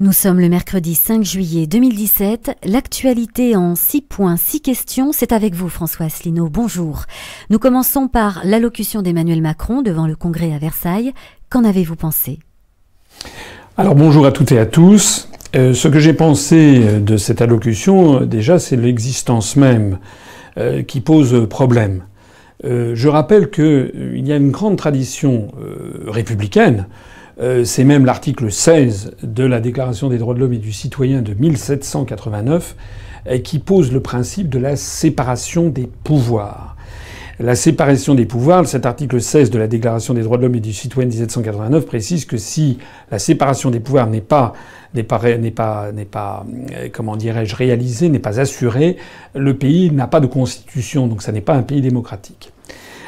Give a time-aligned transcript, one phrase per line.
[0.00, 2.52] Nous sommes le mercredi 5 juillet 2017.
[2.66, 5.10] L'actualité en 6 points, 6 questions.
[5.10, 6.48] C'est avec vous, François Asselineau.
[6.48, 7.02] Bonjour.
[7.50, 11.12] Nous commençons par l'allocution d'Emmanuel Macron devant le Congrès à Versailles.
[11.50, 12.38] Qu'en avez-vous pensé?
[13.76, 15.28] Alors bonjour à toutes et à tous.
[15.56, 19.98] Euh, ce que j'ai pensé de cette allocution, déjà, c'est l'existence même
[20.58, 22.04] euh, qui pose problème.
[22.64, 25.48] Euh, je rappelle qu'il y a une grande tradition
[26.06, 26.86] républicaine
[27.40, 31.22] euh, c'est même l'article 16 de la Déclaration des droits de l'homme et du citoyen
[31.22, 32.74] de 1789
[33.28, 36.76] euh, qui pose le principe de la séparation des pouvoirs.
[37.38, 40.60] La séparation des pouvoirs, cet article 16 de la Déclaration des droits de l'homme et
[40.60, 42.78] du citoyen de 1789 précise que si
[43.12, 44.54] la séparation des pouvoirs n'est pas
[44.94, 45.22] n'est pas
[45.92, 46.44] n'est pas
[46.74, 48.96] euh, comment dirais-je réalisée, n'est pas assurée,
[49.36, 52.52] le pays n'a pas de constitution, donc ça n'est pas un pays démocratique.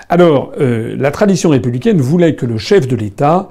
[0.08, 3.48] Alors, la tradition républicaine voulait que le chef de l'État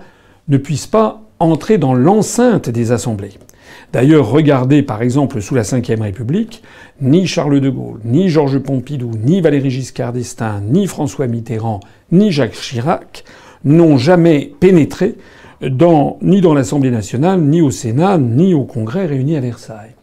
[0.50, 3.33] ne puissent pas entrer dans l'enceinte des assemblées.
[3.94, 6.61] D'ailleurs, regardez par exemple sous la Ve République,
[7.02, 11.80] ni Charles de Gaulle, ni Georges Pompidou, ni Valéry Giscard d'Estaing, ni François Mitterrand,
[12.11, 13.23] ni Jacques Chirac
[13.64, 15.16] n'ont jamais pénétré
[15.61, 19.95] dans, ni dans l'Assemblée nationale, ni au Sénat, ni au Congrès réunis à Versailles.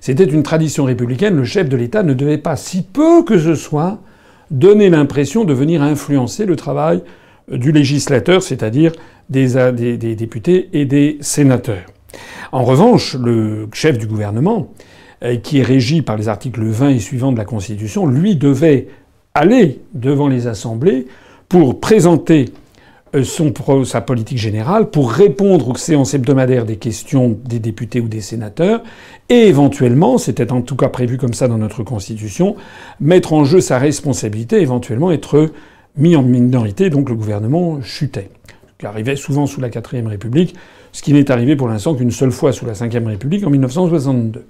[0.00, 3.54] C'était une tradition républicaine, le chef de l'État ne devait pas, si peu que ce
[3.54, 4.00] soit,
[4.50, 7.02] donner l'impression de venir influencer le travail
[7.50, 8.92] du législateur, c'est-à-dire
[9.28, 11.86] des, des, députés et des sénateurs.
[12.52, 14.68] En revanche, le chef du gouvernement,
[15.22, 18.88] euh, qui est régi par les articles 20 et suivants de la Constitution, lui devait
[19.34, 21.06] aller devant les assemblées
[21.48, 22.52] pour présenter
[23.14, 28.20] euh, sa politique générale, pour répondre aux séances hebdomadaires des questions des députés ou des
[28.20, 28.82] sénateurs,
[29.28, 32.56] et éventuellement, c'était en tout cas prévu comme ça dans notre Constitution,
[33.00, 35.50] mettre en jeu sa responsabilité, éventuellement être
[35.96, 38.30] mis en minorité, donc le gouvernement chutait
[38.84, 40.54] qui arrivait souvent sous la quatrième République,
[40.92, 44.44] ce qui n'est arrivé pour l'instant qu'une seule fois sous la cinquième République en 1962.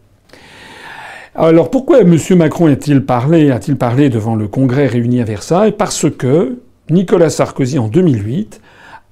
[1.36, 2.18] Alors pourquoi M.
[2.36, 5.70] Macron a-t-il parlé, a-t-il parlé devant le Congrès réuni à Versailles?
[5.70, 6.58] Parce que
[6.90, 8.60] Nicolas Sarkozy, en 2008,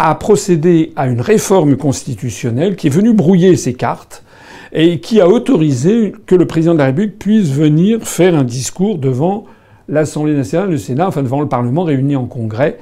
[0.01, 4.25] a procédé à une réforme constitutionnelle qui est venue brouiller ses cartes
[4.73, 8.99] et qui a autorisé que le président de la République puisse venir faire un discours
[8.99, 9.45] devant
[9.89, 12.79] l'Assemblée nationale, le Sénat, enfin devant le Parlement réuni en Congrès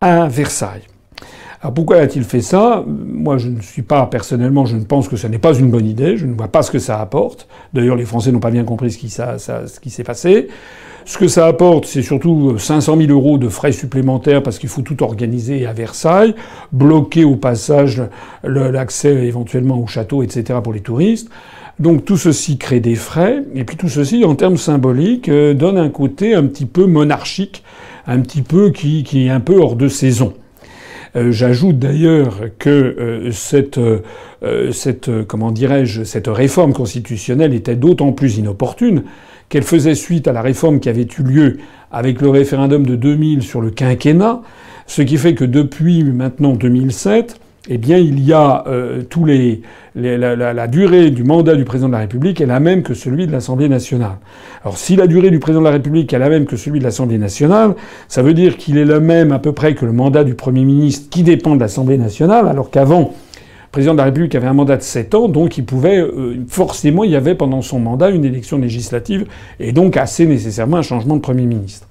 [0.00, 0.82] à Versailles.
[1.64, 2.84] Alors pourquoi a-t-il fait ça?
[2.86, 5.86] Moi, je ne suis pas personnellement, je ne pense que ce n'est pas une bonne
[5.86, 6.18] idée.
[6.18, 7.48] Je ne vois pas ce que ça apporte.
[7.72, 10.48] D'ailleurs, les Français n'ont pas bien compris ce qui, s'est passé.
[11.06, 14.82] Ce que ça apporte, c'est surtout 500 000 euros de frais supplémentaires parce qu'il faut
[14.82, 16.34] tout organiser à Versailles,
[16.72, 18.02] bloquer au passage
[18.42, 20.58] l'accès éventuellement au château, etc.
[20.62, 21.30] pour les touristes.
[21.78, 25.78] Donc tout ceci crée des frais, et puis tout ceci, en termes symboliques, euh, donne
[25.78, 27.64] un côté un petit peu monarchique,
[28.06, 30.34] un petit peu qui est un peu hors de saison.
[31.16, 38.12] Euh, j'ajoute d'ailleurs que euh, cette, euh, cette comment dirais-je, cette réforme constitutionnelle était d'autant
[38.12, 39.04] plus inopportune
[39.48, 41.56] qu'elle faisait suite à la réforme qui avait eu lieu
[41.92, 44.42] avec le référendum de 2000 sur le quinquennat,
[44.86, 47.38] ce qui fait que depuis maintenant 2007,
[47.68, 49.62] eh bien, il y a euh, tous les,
[49.94, 53.32] la, durée du mandat du président de la République est la même que celui de
[53.32, 54.18] l'Assemblée nationale.
[54.62, 56.84] Alors, si la durée du président de la République est la même que celui de
[56.84, 57.74] l'Assemblée nationale,
[58.08, 60.64] ça veut dire qu'il est le même à peu près que le mandat du Premier
[60.64, 64.52] ministre qui dépend de l'Assemblée nationale, alors qu'avant, le président de la République avait un
[64.52, 68.10] mandat de 7 ans, donc il pouvait euh, forcément, il y avait pendant son mandat
[68.10, 69.26] une élection législative
[69.58, 71.88] et donc assez nécessairement un changement de Premier ministre.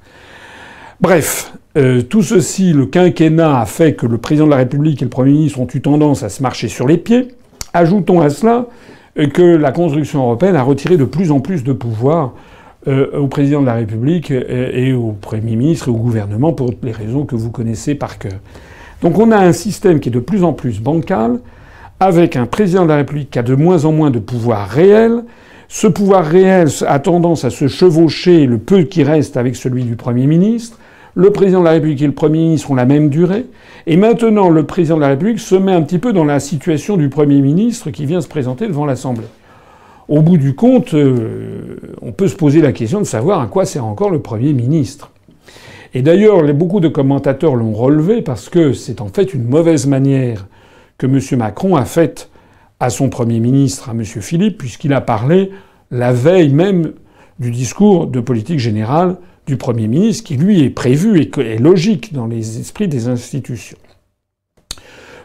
[1.04, 5.06] Bref, euh, tout ceci, le quinquennat a fait que le président de la République et
[5.06, 7.28] le Premier ministre ont eu tendance à se marcher sur les pieds.
[7.74, 8.68] Ajoutons à cela
[9.20, 12.36] euh, que la construction européenne a retiré de plus en plus de pouvoir
[12.88, 16.94] euh, au président de la République et, au Premier ministre et au gouvernement pour les
[16.94, 18.40] raisons que vous connaissez par cœur.
[19.02, 21.42] Donc on a un système qui est de plus en plus bancal,
[22.00, 25.26] avec un président de la République qui a de moins en moins de pouvoir réel.
[25.68, 29.98] Ce pouvoir réel a tendance à se chevaucher le peu qui reste avec celui du
[29.98, 30.78] Premier ministre.
[31.16, 33.46] Le président de la République et le Premier ministre ont la même durée.
[33.86, 36.98] Et maintenant, le président de la République se met un petit peu dans la situation
[36.98, 39.28] du Premier ministre qui vient se présenter devant l'Assemblée.
[40.08, 43.66] Au bout du compte, euh, on peut se poser la question de savoir à quoi
[43.66, 45.12] sert encore le Premier ministre.
[45.94, 50.48] Et d'ailleurs, beaucoup de commentateurs l'ont relevé parce que c'est en fait une mauvaise manière
[50.98, 51.20] que M.
[51.38, 52.32] Macron a faite
[52.80, 54.04] à son Premier ministre, à M.
[54.04, 55.52] Philippe, puisqu'il a parlé
[55.92, 56.94] la veille même
[57.40, 59.18] du discours de politique générale
[59.48, 63.78] du Premier ministre, qui lui est prévu et est logique dans les esprits des institutions.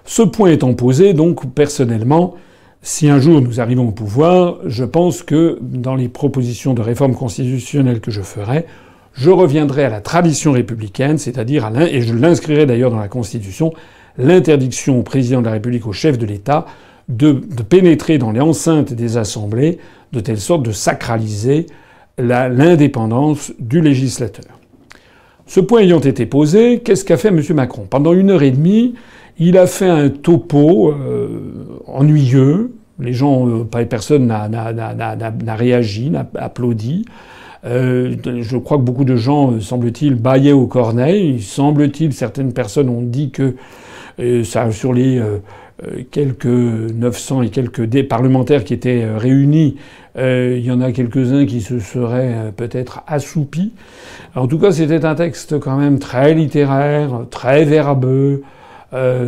[0.04, 2.34] Ce point étant posé, donc personnellement,
[2.82, 7.14] si un jour nous arrivons au pouvoir, je pense que dans les propositions de réforme
[7.14, 8.66] constitutionnelle que je ferai,
[9.12, 13.72] je reviendrai à la tradition républicaine, c'est-à-dire à, et je l'inscrirai d'ailleurs dans la Constitution,
[14.16, 16.66] l'interdiction au président de la République, au chef de l'État,
[17.08, 17.32] de,
[17.68, 19.78] pénétrer dans les enceintes des assemblées
[20.12, 21.66] de telle sorte de sacraliser
[22.18, 24.44] l'indépendance du législateur.
[25.46, 27.40] Ce point ayant été posé, qu'est-ce qu'a fait M.
[27.54, 27.86] Macron?
[27.88, 28.94] Pendant une heure et demie,
[29.38, 31.28] il a fait un topo euh,
[31.86, 32.72] ennuyeux.
[33.00, 37.04] Les gens, euh, personne n'a réagi, n'a applaudi.
[37.64, 41.40] Euh, je crois que beaucoup de gens, euh, semble-t-il, baillaient au corneille.
[41.40, 43.54] Semble-t-il, certaines personnes ont dit que
[44.42, 45.22] ça, sur les
[46.10, 49.76] quelques 900 et quelques des parlementaires qui étaient réunis,
[50.16, 53.72] il y en a quelques-uns qui se seraient peut-être assoupis.
[54.34, 58.42] En tout cas, c'était un texte quand même très littéraire, très verbeux,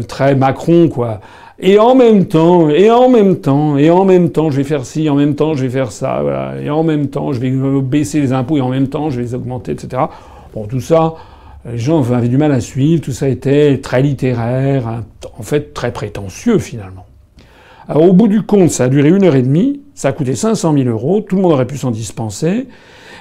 [0.09, 1.21] très Macron, quoi.
[1.63, 4.87] Et en même temps, et en même temps, et en même temps, je vais faire
[4.87, 6.55] ci, en même temps, je vais faire ça, voilà.
[6.61, 7.53] Et en même temps, je vais
[7.83, 10.05] baisser les impôts, et en même temps, je vais les augmenter, etc.
[10.55, 11.15] Bon, tout ça,
[11.65, 15.03] les gens avaient du mal à suivre, tout ça était très littéraire,
[15.37, 17.07] en fait très prétentieux finalement.
[17.91, 20.37] Alors au bout du compte, ça a duré une heure et demie, ça a coûté
[20.37, 22.69] 500 000 euros, tout le monde aurait pu s'en dispenser.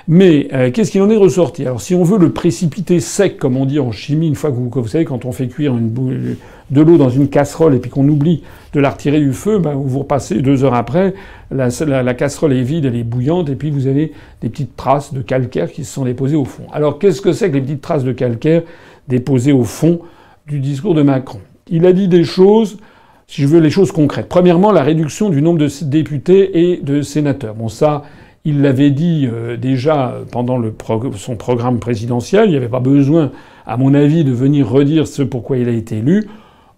[0.07, 1.63] Mais euh, qu'est-ce qu'il en est ressorti?
[1.63, 4.57] Alors si on veut le précipiter sec, comme on dit en chimie, une fois que
[4.57, 6.38] vous, savez, quand on fait cuire une boule,
[6.69, 8.44] de l'eau dans une casserole et puis qu'on oublie
[8.74, 11.15] de la retirer du feu, ben, vous repassez deux heures après,
[11.50, 11.69] la,
[12.04, 14.12] la, casserole est vide, elle est bouillante, et puis vous avez
[14.42, 16.65] des petites traces de calcaire qui se sont déposées au fond.
[16.72, 18.62] Alors qu'est-ce que c'est que les petites traces de calcaire
[19.07, 20.01] déposées au fond
[20.45, 21.39] du discours de Macron?
[21.72, 22.77] Il a dit des choses
[23.29, 24.27] si je veux les choses concrètes.
[24.27, 27.53] Premièrement, la réduction du nombre de députés et de sénateurs.
[27.53, 28.01] Bon, ça,
[28.43, 30.59] il l'avait dit euh, déjà pendant
[31.15, 32.45] son programme présidentiel.
[32.45, 33.31] Il n'y avait pas besoin,
[33.67, 36.27] à mon avis, de venir redire ce pourquoi il a été élu.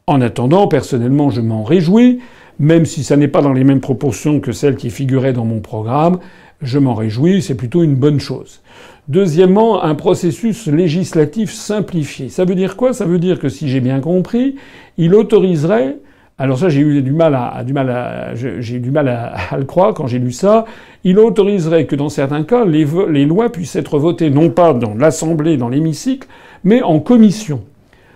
[0.07, 2.19] En attendant, personnellement, je m'en réjouis,
[2.59, 5.62] même si ça n'est pas dans les mêmes proportions que celles qui figuraient dans mon
[5.62, 6.19] programme.
[6.62, 8.59] Je m'en réjouis, c'est plutôt une bonne chose.
[9.07, 12.27] Deuxièmement, un processus législatif simplifié.
[12.27, 12.92] Ça veut dire quoi?
[12.92, 14.56] Ça veut dire que si j'ai bien compris,
[14.98, 15.95] il autoriserait
[16.42, 19.64] alors ça, j'ai eu du mal à, du mal à, j'ai du mal à, le
[19.64, 20.66] croire quand j'ai lu ça.
[21.04, 24.96] Il autoriserait que dans certains cas, les, les lois puissent être votées non pas dans
[24.96, 26.28] l'Assemblée, dans l'hémicycle,
[26.64, 27.62] mais en commission.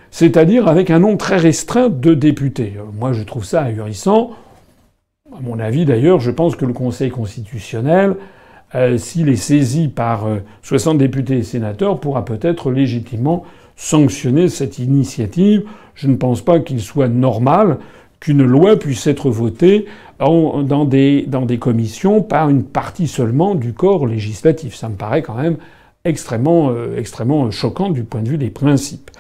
[0.10, 2.74] C'est-à-dire avec un nombre très restreint de députés.
[3.00, 4.32] Moi, je trouve ça ahurissant.
[5.32, 8.16] À mon avis, d'ailleurs, je pense que le Conseil constitutionnel,
[8.74, 10.26] euh, s'il est saisi par
[10.64, 13.44] 60 euh, députés et sénateurs, pourra peut-être légitimement
[13.76, 15.66] sanctionner cette initiative.
[15.94, 17.78] Je ne pense pas qu'il soit normal
[18.20, 19.86] qu'une loi puisse être votée
[20.20, 24.76] dans, des, dans des commissions par une partie seulement du corps législatif.
[24.76, 25.58] Ça me paraît quand même
[26.06, 29.12] extrêmement, euh, extrêmement choquant du point de vue des principes.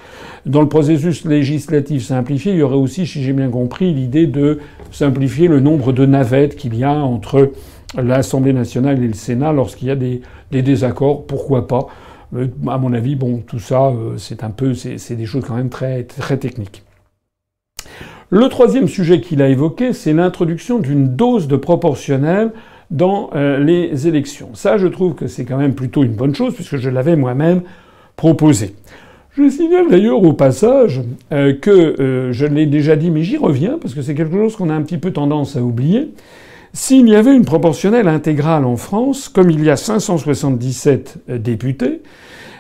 [0.45, 4.59] Dans le processus législatif simplifié, il y aurait aussi, si j'ai bien compris, l'idée de
[4.91, 7.51] simplifier le nombre de navettes qu'il y a entre
[7.97, 10.21] l'Assemblée nationale et le Sénat lorsqu'il y a des,
[10.51, 11.25] des, désaccords.
[11.25, 11.87] Pourquoi pas?
[12.35, 15.55] Euh, À mon avis, bon, tout ça, euh, c'est un peu, c'est des choses quand
[15.55, 16.83] même très, très techniques.
[18.31, 22.51] Le troisième sujet qu'il a évoqué, c'est l'introduction d'une dose de proportionnel
[22.89, 24.49] dans euh, les élections.
[24.53, 27.61] Ça, je trouve que c'est quand même plutôt une bonne chose, puisque je l'avais moi-même
[28.15, 28.75] proposé.
[29.37, 31.01] Je signale d'ailleurs au passage
[31.31, 31.69] euh, que
[31.99, 34.73] euh, je l'ai déjà dit, mais j'y reviens, parce que c'est quelque chose qu'on a
[34.73, 36.11] un petit peu tendance à oublier.
[36.73, 42.01] S'il y avait une proportionnelle intégrale en France, comme il y a 577 députés,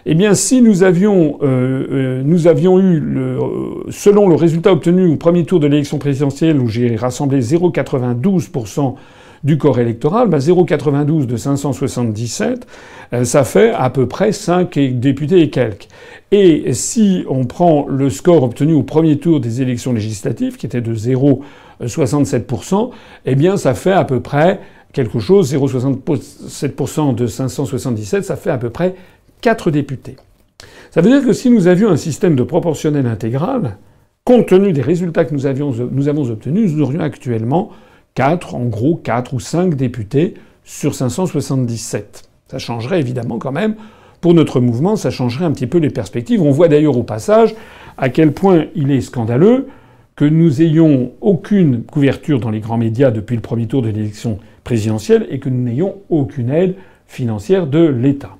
[0.07, 3.39] eh bien, si nous avions, euh, euh, nous avions eu, euh,
[3.89, 8.95] selon le résultat obtenu au premier tour de l'élection présidentielle, où j'ai rassemblé 0,92%
[9.43, 12.67] du corps électoral, bah 0,92 de 577,
[13.23, 15.87] ça fait à peu près 5 députés et quelques.
[16.31, 20.81] Et si on prend le score obtenu au premier tour des élections législatives, qui était
[20.81, 22.89] de 0,67%,
[23.27, 24.61] eh bien ça fait à peu près
[24.93, 28.95] quelque chose, 0,67% de 577, ça fait à peu près
[29.45, 30.15] 4 députés.
[30.89, 33.77] Ça veut dire que si nous avions un système de proportionnel intégral,
[34.23, 37.69] compte tenu des résultats que nous, avons obtenus, nous aurions actuellement
[38.15, 40.33] 4, en gros 4 ou 5 députés
[40.63, 42.27] sur 577.
[42.47, 43.75] Ça changerait évidemment quand même.
[44.19, 46.41] Pour notre mouvement, ça changerait un petit peu les perspectives.
[46.41, 47.53] On voit d'ailleurs au passage
[47.99, 49.67] à quel point il est scandaleux
[50.15, 54.39] que nous ayons aucune couverture dans les grands médias depuis le premier tour de l'élection
[54.63, 56.73] présidentielle et que nous n'ayons aucune aide
[57.05, 58.37] financière de l'État.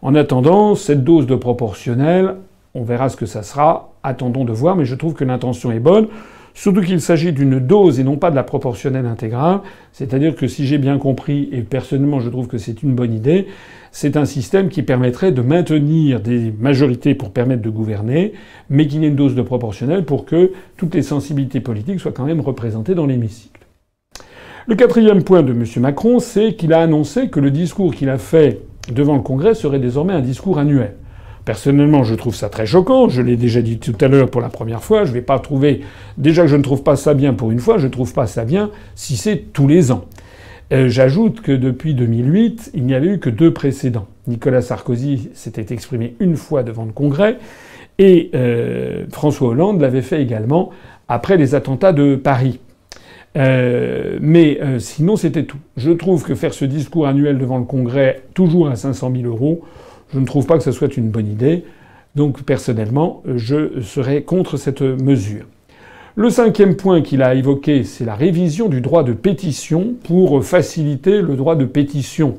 [0.00, 2.36] En attendant, cette dose de proportionnel,
[2.74, 3.92] on verra ce que ça sera.
[4.04, 6.06] Attendons de voir, mais je trouve que l'intention est bonne.
[6.54, 9.60] Surtout qu'il s'agit d'une dose et non pas de la proportionnelle intégrale.
[9.92, 13.46] C'est-à-dire que si j'ai bien compris, et personnellement je trouve que c'est une bonne idée,
[13.90, 18.34] c'est un système qui permettrait de maintenir des majorités pour permettre de gouverner,
[18.70, 22.12] mais qu'il y ait une dose de proportionnelle pour que toutes les sensibilités politiques soient
[22.12, 23.66] quand même représentées dans l'hémicycle.
[24.66, 25.64] Le quatrième point de M.
[25.78, 28.60] Macron, c'est qu'il a annoncé que le discours qu'il a fait
[28.92, 30.94] devant le Congrès serait désormais un discours annuel.
[31.44, 33.08] Personnellement, je trouve ça très choquant.
[33.08, 35.04] Je l'ai déjà dit tout à l'heure pour la première fois.
[35.04, 35.80] Je vais pas trouver.
[36.18, 38.26] Déjà que je ne trouve pas ça bien pour une fois, je ne trouve pas
[38.26, 40.04] ça bien si c'est tous les ans.
[40.74, 44.06] Euh, j'ajoute que depuis 2008, il n'y avait eu que deux précédents.
[44.26, 47.38] Nicolas Sarkozy s'était exprimé une fois devant le Congrès
[47.98, 50.70] et euh, François Hollande l'avait fait également
[51.08, 52.60] après les attentats de Paris.
[53.36, 55.58] Euh, mais sinon, c'était tout.
[55.76, 59.62] Je trouve que faire ce discours annuel devant le Congrès, toujours à 500 000 euros,
[60.12, 61.64] je ne trouve pas que ce soit une bonne idée.
[62.14, 65.44] Donc personnellement, je serai contre cette mesure.
[66.18, 71.22] Le cinquième point qu'il a évoqué, c'est la révision du droit de pétition pour faciliter
[71.22, 72.38] le droit de pétition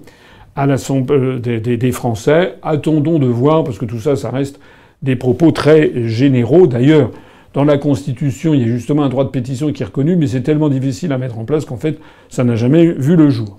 [0.58, 2.55] à l'Assemblée euh, des, Français.
[2.62, 4.60] Attendons de voir, parce que tout ça, ça reste
[5.01, 6.67] des propos très généraux.
[6.67, 7.12] D'ailleurs,
[7.53, 10.27] dans la Constitution, il y a justement un droit de pétition qui est reconnu, mais
[10.27, 13.58] c'est tellement difficile à mettre en place qu'en fait, ça n'a jamais vu le jour.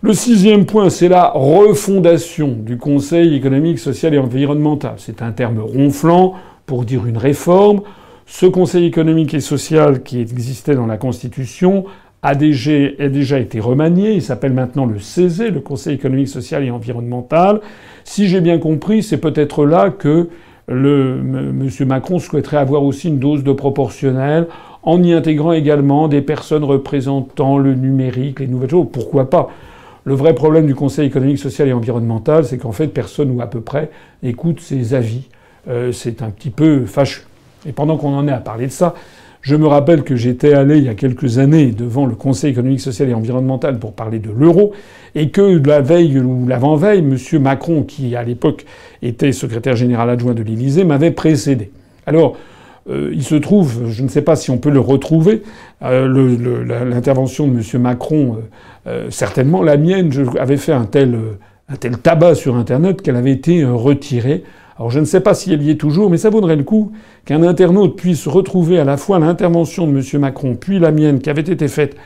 [0.00, 4.94] Le sixième point, c'est la refondation du Conseil économique, social et environnemental.
[4.98, 6.34] C'est un terme ronflant
[6.66, 7.80] pour dire une réforme.
[8.24, 11.86] Ce Conseil économique et social qui existait dans la Constitution
[12.22, 14.12] a déjà, été remanié.
[14.12, 17.60] Il s'appelle maintenant le CESE, le Conseil économique, social et environnemental.
[18.04, 20.28] Si j'ai bien compris, c'est peut-être là que
[20.68, 21.68] le, M.
[21.86, 24.46] Macron souhaiterait avoir aussi une dose de proportionnel
[24.82, 28.86] en y intégrant également des personnes représentant le numérique, les nouvelles choses.
[28.92, 29.50] Pourquoi pas?
[30.04, 33.46] Le vrai problème du Conseil économique, social et environnemental, c'est qu'en fait, personne ou à
[33.46, 33.90] peu près
[34.22, 35.28] écoute ses avis.
[35.68, 37.24] Euh, c'est un petit peu fâcheux.
[37.66, 38.94] Et pendant qu'on en est à parler de ça,
[39.42, 42.80] je me rappelle que j'étais allé il y a quelques années devant le Conseil économique,
[42.80, 44.72] social et environnemental pour parler de l'euro,
[45.14, 47.16] et que la veille ou l'avant-veille, M.
[47.40, 48.64] Macron, qui à l'époque
[49.02, 51.70] était secrétaire général adjoint de l'Élysée, m'avait précédé.
[52.06, 52.36] Alors,
[52.90, 55.42] euh, il se trouve, je ne sais pas si on peut le retrouver,
[55.82, 57.82] euh, l'intervention de M.
[57.82, 58.38] Macron,
[58.86, 61.16] euh, certainement la mienne, je avait fait un tel,
[61.68, 64.42] un tel tabac sur Internet qu'elle avait été retirée.
[64.78, 66.92] Alors je ne sais pas si elle y est toujours, mais ça vaudrait le coup
[67.24, 70.20] qu'un internaute puisse retrouver à la fois l'intervention de M.
[70.20, 71.96] Macron puis la mienne qui avait été faite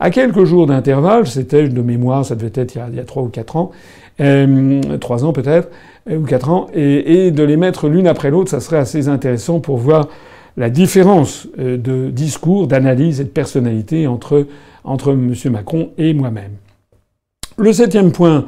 [0.00, 3.28] à quelques jours d'intervalle, c'était de mémoire, ça devait être il y a trois ou
[3.28, 3.70] quatre ans,
[5.00, 5.68] trois ans peut-être,
[6.10, 9.60] euh, ou quatre ans, et, de les mettre l'une après l'autre, ça serait assez intéressant
[9.60, 10.08] pour voir
[10.56, 14.46] la différence euh, de discours, d'analyse et de personnalité entre,
[14.84, 15.34] entre M.
[15.50, 16.52] Macron et moi-même.
[17.58, 18.46] Le septième point,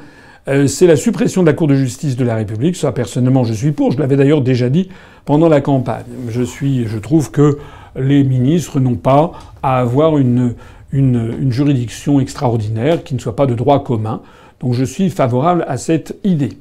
[0.48, 2.76] euh, c'est la suppression de la Cour de justice de la République.
[2.76, 3.92] Ça, personnellement, je suis pour.
[3.92, 4.88] Je l'avais d'ailleurs déjà dit
[5.24, 6.04] pendant la campagne.
[6.28, 7.58] Je suis, je trouve que
[7.96, 9.32] les ministres n'ont pas
[9.62, 10.54] à avoir une,
[10.92, 14.22] une, une, juridiction extraordinaire qui ne soit pas de droit commun.
[14.60, 16.58] Donc je suis favorable à cette idée.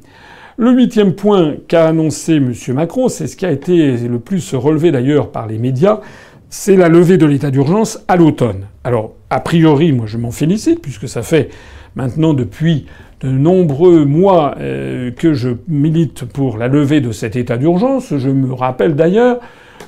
[0.58, 2.54] Le huitième point qu'a annoncé M.
[2.70, 6.02] Macron, c'est ce qui a été le plus relevé d'ailleurs par les médias,
[6.50, 8.68] c'est la levée de l'état d'urgence à l'automne.
[8.84, 11.50] Alors, a priori, moi je m'en félicite, puisque ça fait
[11.96, 12.86] maintenant depuis
[13.22, 18.16] de nombreux mois euh, que je milite pour la levée de cet état d'urgence.
[18.18, 19.40] Je me rappelle d'ailleurs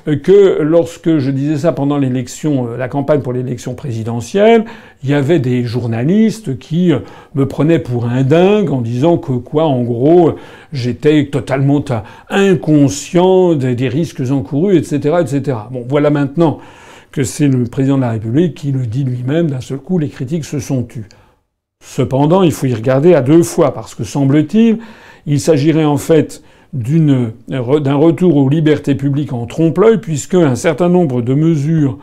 [0.06, 4.66] que lorsque je disais ça pendant l'élection, euh, la campagne pour l'élection présidentielle,
[5.04, 7.00] il y avait des journalistes qui euh,
[7.34, 10.36] me prenaient pour un dingue en disant que quoi, en gros,
[10.72, 11.84] j'étais totalement
[12.30, 15.58] inconscient des risques encourus, etc., etc.
[15.72, 16.60] Bon, voilà maintenant
[17.12, 19.50] que c'est le président de la République qui le dit lui-même.
[19.50, 21.08] D'un seul coup, les critiques se sont tues.
[21.86, 24.80] Cependant, il faut y regarder à deux fois parce que semble-t-il,
[25.28, 26.42] il s'agirait en fait
[26.74, 32.00] d'un retour aux libertés publiques en trompe-l'œil, puisque un certain nombre de mesures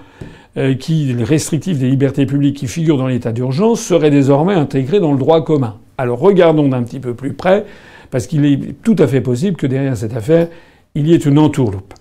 [0.58, 5.12] euh, qui, restrictives des libertés publiques qui figurent dans l'état d'urgence seraient désormais intégrées dans
[5.12, 5.76] le droit commun.
[5.98, 7.64] Alors regardons d'un petit peu plus près,
[8.10, 10.48] parce qu'il est tout à fait possible que derrière cette affaire,
[10.94, 11.94] il y ait une entourloupe.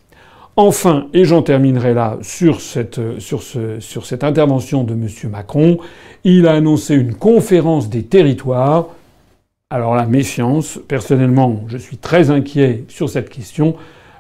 [0.61, 2.99] Enfin, et j'en terminerai là sur cette,
[4.23, 5.07] intervention de M.
[5.31, 5.77] Macron,
[6.25, 8.87] il a annoncé une conférence des territoires
[9.69, 13.75] alors la méfiance, personnellement, je suis très inquiet sur cette question.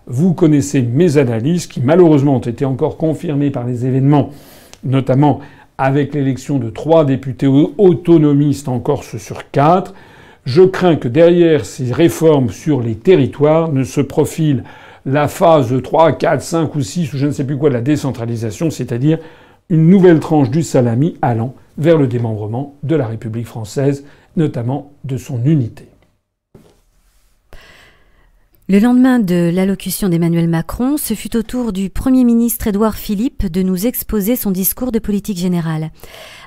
[0.07, 4.29] Vous connaissez mes analyses qui malheureusement ont été encore confirmées par les événements,
[4.85, 5.41] notamment
[5.77, 9.93] avec l'élection de trois députés autonomistes en Corse sur quatre.
[10.45, 14.63] Je crains que derrière ces réformes sur les territoires ne se profile
[15.05, 17.81] la phase 3, 4, 5 ou 6 ou je ne sais plus quoi de la
[17.81, 19.19] décentralisation, c'est-à-dire
[19.69, 24.03] une nouvelle tranche du salami allant vers le démembrement de la République française
[24.35, 25.87] notamment de son unité.
[28.67, 33.47] Le lendemain de l'allocution d'Emmanuel Macron, ce fut au tour du Premier ministre Édouard Philippe
[33.47, 35.89] de nous exposer son discours de politique générale.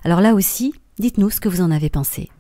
[0.04, 2.30] Alors là aussi, dites-nous ce que vous en avez pensé.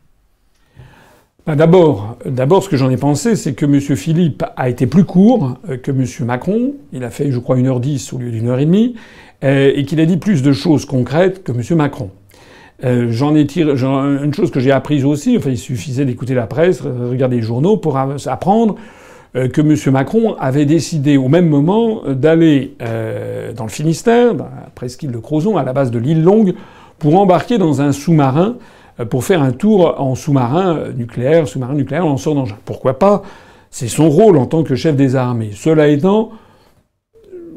[1.44, 2.16] Ben, d'abord,
[2.62, 3.80] ce que j'en ai pensé, c'est que M.
[3.80, 6.06] Philippe a été plus court euh, que M.
[6.24, 6.74] Macron.
[6.92, 8.94] Il a fait, je crois, 1h10 au lieu d'une heure et demie,
[9.42, 11.76] euh, et qu'il a dit plus de choses concrètes que M.
[11.76, 12.10] Macron.
[12.84, 15.36] Euh, j'en ai tiré une chose que j'ai apprise aussi.
[15.36, 18.76] Enfin, il suffisait d'écouter la presse, regarder les journaux pour apprendre
[19.34, 19.92] que M.
[19.92, 22.76] Macron avait décidé au même moment d'aller
[23.56, 26.54] dans le Finistère, dans la presqu'île de Crozon, à la base de l'île Longue,
[26.98, 28.56] pour embarquer dans un sous-marin,
[29.10, 32.58] pour faire un tour en sous-marin nucléaire, sous-marin nucléaire lanceur d'engins.
[32.64, 33.22] Pourquoi pas?
[33.70, 35.50] C'est son rôle en tant que chef des armées.
[35.54, 36.30] Cela étant,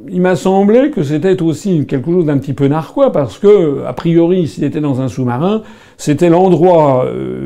[0.10, 3.94] il m'a semblé que c'était aussi quelque chose d'un petit peu narquois parce que, a
[3.94, 5.64] priori, s'il était dans un sous-marin,
[5.98, 7.06] c'était l'endroit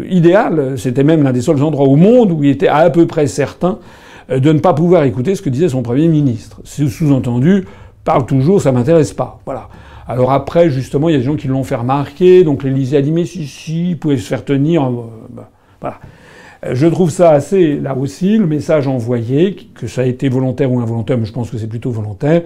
[0.10, 3.28] idéal, c'était même l'un des seuls endroits au monde où il était à peu près
[3.28, 3.80] certain
[4.32, 6.62] euh, de ne pas pouvoir écouter ce que disait son Premier ministre.
[6.64, 7.66] Sous-entendu,
[8.04, 9.40] parle toujours, ça m'intéresse pas.
[9.46, 9.70] Voilà.
[10.10, 13.02] Alors après, justement, il y a des gens qui l'ont fait remarquer, donc l'Élysée a
[13.04, 14.84] dit mais si, si, pouvait se faire tenir.
[14.84, 16.00] Euh, bah, voilà.
[16.66, 20.72] Euh, je trouve ça assez, là aussi, le message envoyé, que ça a été volontaire
[20.72, 22.42] ou involontaire, mais je pense que c'est plutôt volontaire,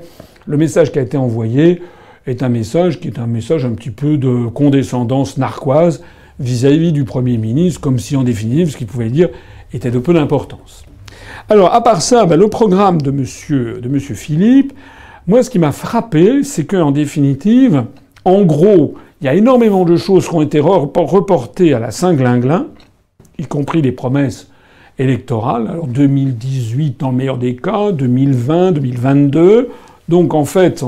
[0.46, 1.82] le message qui a été envoyé
[2.27, 6.03] est un message qui est un message un petit peu de condescendance narquoise
[6.41, 9.29] vis-à-vis -vis du Premier ministre, comme si en définitive ce qu'il pouvait dire
[9.72, 10.84] était de peu d'importance.
[11.48, 14.74] Alors, à part ça, ben, le programme de monsieur, de monsieur Philippe,
[15.27, 17.86] moi, ce qui m'a frappé, c'est qu'en définitive,
[18.25, 22.68] en gros, il y a énormément de choses qui ont été reportées à la Saint-Glinglin,
[23.38, 24.50] y compris les promesses
[25.00, 25.68] électorales.
[25.70, 29.70] Alors 2018 dans le meilleur des cas, 2020, 2022.
[30.10, 30.84] Donc en fait,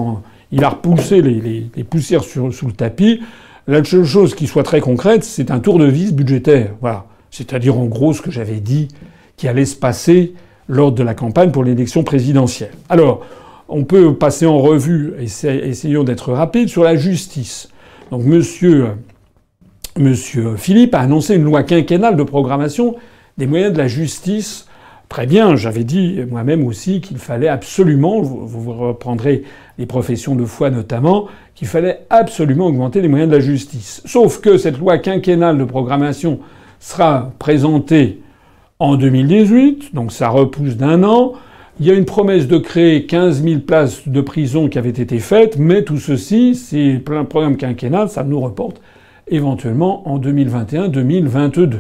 [0.51, 3.21] il a repoussé les, poussières sous le tapis.
[3.67, 6.73] La seule chose qui soit très concrète, c'est un tour de vis budgétaire.
[6.81, 7.05] Voilà.
[7.31, 8.89] C'est-à-dire en gros ce que j'avais dit
[9.37, 10.33] qui allait se passer
[10.67, 12.71] lors de la campagne pour l'élection présidentielle.
[12.89, 13.25] Alors,
[13.67, 17.69] on peut passer en revue, essayons d'être rapide, sur la justice.
[18.11, 18.95] Donc, monsieur,
[20.57, 22.95] Philippe a annoncé une loi quinquennale de programmation
[23.37, 24.67] des moyens de la justice.
[25.09, 29.43] Très bien, j'avais dit moi-même aussi qu'il fallait absolument, vous, reprendrez
[29.77, 34.01] les professions de foi notamment, qu'il fallait absolument augmenter les moyens de la justice.
[34.05, 36.39] Sauf que cette loi quinquennale de programmation
[36.79, 38.21] sera présentée
[38.79, 41.33] en 2018, donc ça repousse d'un an.
[41.77, 45.19] Il y a une promesse de créer 15 000 places de prison qui avaient été
[45.19, 48.81] faites, mais tout ceci, c'est un programme quinquennal, ça nous reporte
[49.27, 51.79] éventuellement en 2021-2022.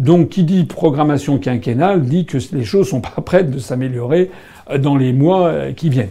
[0.00, 4.30] Donc qui dit programmation quinquennale dit que les choses sont pas prêtes de s'améliorer
[4.80, 6.10] dans les mois qui viennent.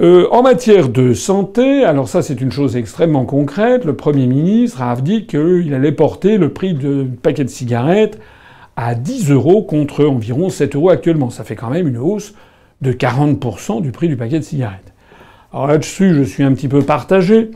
[0.00, 4.82] Euh, en matière de santé, alors ça c'est une chose extrêmement concrète, le Premier ministre
[4.82, 8.18] a dit qu'il allait porter le prix du paquet de cigarettes
[8.76, 11.30] à 10 euros contre environ 7 euros actuellement.
[11.30, 12.34] Ça fait quand même une hausse
[12.80, 14.92] de 40% du prix du paquet de cigarettes.
[15.52, 17.50] Alors là-dessus, je suis un petit peu partagé.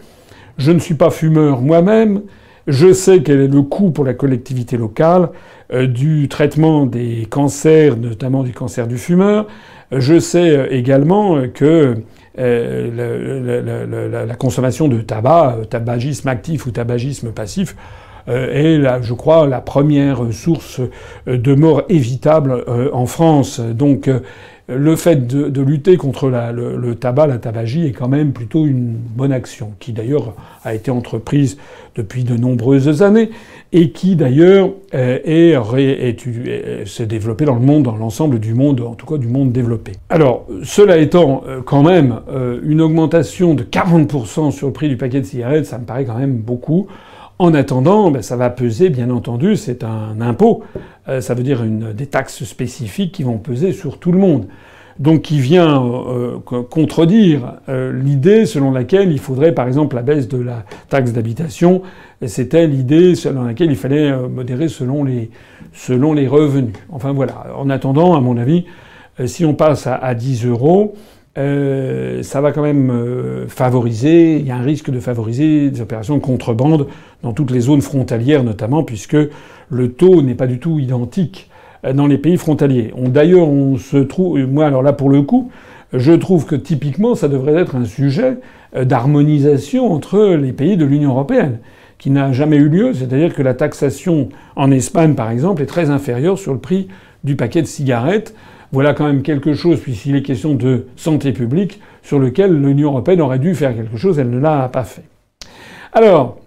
[0.59, 2.23] Je ne suis pas fumeur moi-même.
[2.67, 5.31] Je sais quel est le coût pour la collectivité locale
[5.73, 9.47] euh, du traitement des cancers, notamment du cancer du fumeur.
[9.93, 11.97] Je sais euh, également que
[12.39, 17.77] euh, la, consommation de tabac, tabagisme actif ou tabagisme passif,
[18.35, 20.81] est, là, je crois, la première source
[21.29, 23.61] euh, de mort évitable euh, en France.
[23.61, 24.11] Donc
[24.69, 29.31] le fait de, lutter contre le, tabac, la tabagie, est quand même plutôt une bonne
[29.31, 30.35] action, qui d'ailleurs
[30.65, 31.57] a été entreprise
[31.95, 33.31] depuis de nombreuses années
[33.73, 35.47] et qui d'ailleurs est,
[36.85, 39.93] s'est développée dans le monde, dans l'ensemble du monde, en tout cas du monde développé.
[40.09, 42.21] Alors, cela étant quand même
[42.65, 46.19] une augmentation de 40% sur le prix du paquet de cigarettes, ça me paraît quand
[46.19, 46.89] même beaucoup.
[47.39, 50.65] En attendant, ben, ça va peser, bien entendu, c'est un impôt.
[51.09, 54.47] Euh, ça veut dire une, des taxes spécifiques qui vont peser sur tout le monde.
[54.99, 56.39] Donc qui vient euh,
[56.71, 61.83] contredire euh, l'idée selon laquelle il faudrait, par exemple, la baisse de la taxe d'habitation.
[62.25, 65.31] C'était l'idée selon laquelle il fallait modérer selon les,
[65.75, 66.73] selon les revenus.
[66.91, 67.49] Enfin voilà.
[67.59, 68.65] En attendant, à mon avis,
[69.27, 70.95] si on passe à, à 10 euros,
[71.39, 75.81] euh, ça va quand même euh, favoriser, il y a un risque de favoriser des
[75.83, 76.87] opérations de contrebande
[77.23, 79.17] dans toutes les zones frontalières notamment, puisque
[79.69, 81.51] le taux n'est pas du tout identique
[81.85, 82.93] euh, dans les pays frontaliers.
[82.97, 85.51] D'ailleurs, on se trouve, moi alors là pour le coup,
[85.93, 88.39] je trouve que typiquement ça devrait être un sujet
[88.75, 91.59] d'harmonisation entre les pays de l'Union européenne,
[91.99, 95.91] qui n'a jamais eu lieu, c'est-à-dire que la taxation en Espagne par exemple est très
[95.91, 96.89] inférieure sur le prix
[97.25, 98.35] du paquet de cigarettes
[98.73, 103.21] voilà quand même quelque chose, puisqu'il est question de santé publique, sur lequel l'Union européenne
[103.21, 105.05] aurait dû faire quelque chose, elle ne l'a pas fait.
[105.93, 106.39] Alors,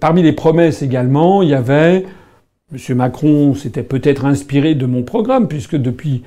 [0.00, 2.04] parmi les promesses également, il y avait
[2.70, 2.96] M.
[2.96, 6.22] Macron s'était peut-être inspiré de mon programme, puisque depuis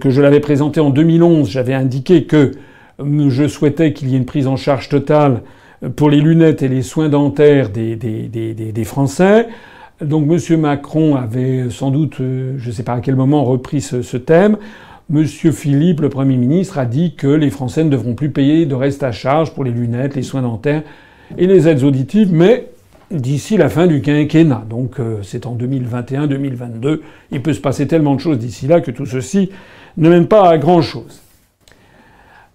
[0.00, 2.52] que je l'avais présenté en 2011, j'avais indiqué que
[2.98, 5.42] je souhaitais qu'il y ait une prise en charge totale
[5.96, 9.48] pour les lunettes et les soins dentaires des Français.
[10.02, 10.60] Donc M.
[10.60, 14.58] Macron avait sans doute, euh, je ne sais pas à quel moment, repris ce, thème.
[15.12, 15.24] M.
[15.26, 19.02] Philippe, le Premier ministre, a dit que les Français ne devront plus payer de reste
[19.02, 20.82] à charge pour les lunettes, les soins dentaires
[21.38, 22.68] et les aides auditives, mais
[23.10, 24.64] d'ici la fin du quinquennat.
[24.68, 27.00] Donc euh, c'est en 2021-2022.
[27.30, 29.50] Il peut se passer tellement de choses d'ici là que tout ceci
[29.96, 31.22] ne mène pas à grand-chose.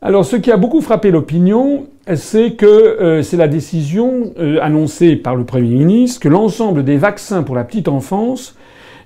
[0.03, 1.85] Alors ce qui a beaucoup frappé l'opinion,
[2.15, 6.97] c'est que euh, c'est la décision euh, annoncée par le Premier ministre que l'ensemble des
[6.97, 8.55] vaccins pour la petite enfance,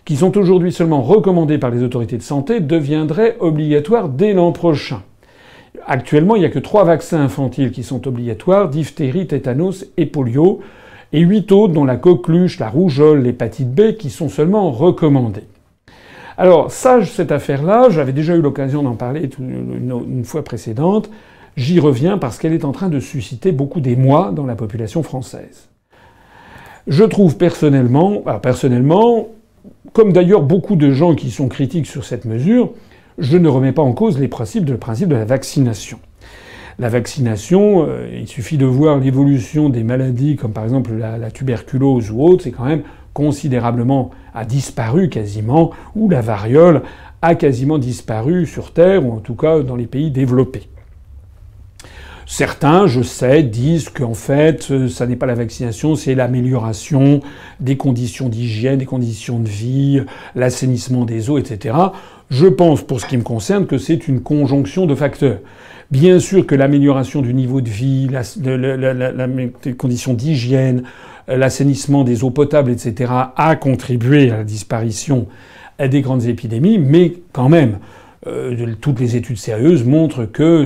[0.06, 5.04] qui sont aujourd'hui seulement recommandés par les autorités de santé, deviendraient obligatoires dès l'an prochain.
[5.86, 10.62] Actuellement, il n'y a que trois vaccins infantiles qui sont obligatoires, diphtérie, tétanos et polio,
[11.12, 15.44] et huit autres dont la coqueluche, la rougeole, l'hépatite B qui sont seulement recommandés.
[16.38, 21.10] Alors, ça, cette affaire-là, j'avais déjà eu l'occasion d'en parler une, fois précédente.
[21.56, 25.70] J'y reviens parce qu'elle est en train de susciter beaucoup d'émoi dans la population française.
[26.88, 29.30] Je trouve personnellement, personnellement,
[29.94, 32.74] comme d'ailleurs beaucoup de gens qui sont critiques sur cette mesure,
[33.18, 36.00] je ne remets pas en cause les principes de, le principe de la vaccination.
[36.78, 42.12] La vaccination, euh, il suffit de voir l'évolution des maladies comme par exemple la tuberculose
[42.12, 42.84] ou autre, c'est quand même
[43.16, 46.84] considérablement a disparu quasiment, ou la variole
[47.24, 50.68] a quasiment disparu sur Terre, ou en tout cas dans les pays développés.
[52.28, 57.20] Certains, je sais, disent qu'en fait, euh, ça n'est pas la vaccination, c'est l'amélioration
[57.60, 60.02] des conditions d'hygiène, des conditions de vie,
[60.34, 61.76] l'assainissement des eaux, etc.
[62.32, 65.38] Je pense, pour ce qui me concerne, que c'est une conjonction de facteurs.
[65.92, 68.10] Bien sûr que l'amélioration du niveau de vie,
[68.42, 70.84] les conditions d'hygiène,
[71.28, 75.28] l'assainissement des eaux potables, etc., a contribué à la disparition
[75.80, 77.80] des grandes épidémies, mais quand même,
[78.28, 80.66] euh, toutes les études sérieuses montrent que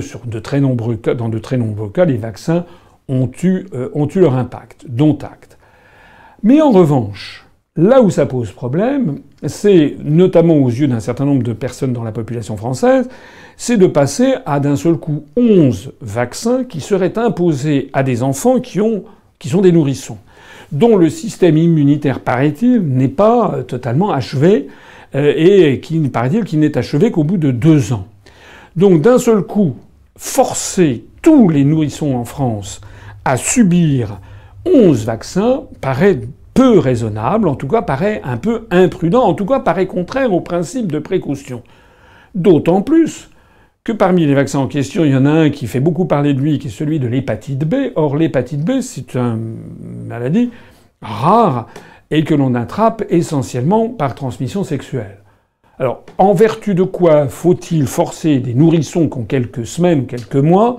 [1.12, 2.64] dans de très nombreux cas, les vaccins
[3.10, 5.58] euh, ont eu leur impact, dont acte.
[6.42, 11.42] Mais en revanche, là où ça pose problème, c'est notamment aux yeux d'un certain nombre
[11.42, 13.08] de personnes dans la population française,
[13.62, 18.58] c'est de passer à d'un seul coup 11 vaccins qui seraient imposés à des enfants
[18.58, 19.04] qui, ont,
[19.38, 20.16] qui sont des nourrissons,
[20.72, 24.68] dont le système immunitaire, paraît-il, n'est pas totalement achevé
[25.14, 28.06] euh, et qui, paraît-il, qui n'est achevé qu'au bout de deux ans.
[28.76, 29.76] Donc d'un seul coup,
[30.16, 32.80] forcer tous les nourrissons en France
[33.26, 34.20] à subir
[34.64, 36.18] 11 vaccins paraît
[36.54, 40.40] peu raisonnable, en tout cas paraît un peu imprudent, en tout cas paraît contraire au
[40.40, 41.62] principe de précaution.
[42.34, 43.29] D'autant plus
[43.84, 46.34] que parmi les vaccins en question, il y en a un qui fait beaucoup parler
[46.34, 47.92] de lui, qui est celui de l'hépatite B.
[47.96, 49.56] Or, l'hépatite B, c'est une
[50.06, 50.50] maladie
[51.00, 51.66] rare
[52.10, 55.18] et que l'on attrape essentiellement par transmission sexuelle.
[55.78, 60.78] Alors, en vertu de quoi faut-il forcer des nourrissons qui ont quelques semaines quelques mois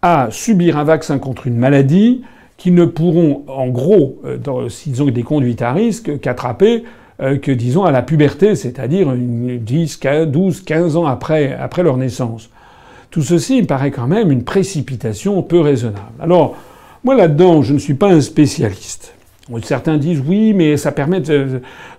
[0.00, 2.22] à subir un vaccin contre une maladie
[2.56, 6.84] qui ne pourront, en gros, euh, s'ils ont des conduites à risque, qu'attraper
[7.18, 12.50] que, disons, à la puberté, c'est-à-dire 10, 12, 15 ans après, après leur naissance.
[13.10, 15.98] Tout ceci me paraît quand même une précipitation peu raisonnable.
[16.20, 16.56] Alors,
[17.04, 19.14] moi là-dedans, je ne suis pas un spécialiste.
[19.62, 21.22] Certains disent oui, mais ça permet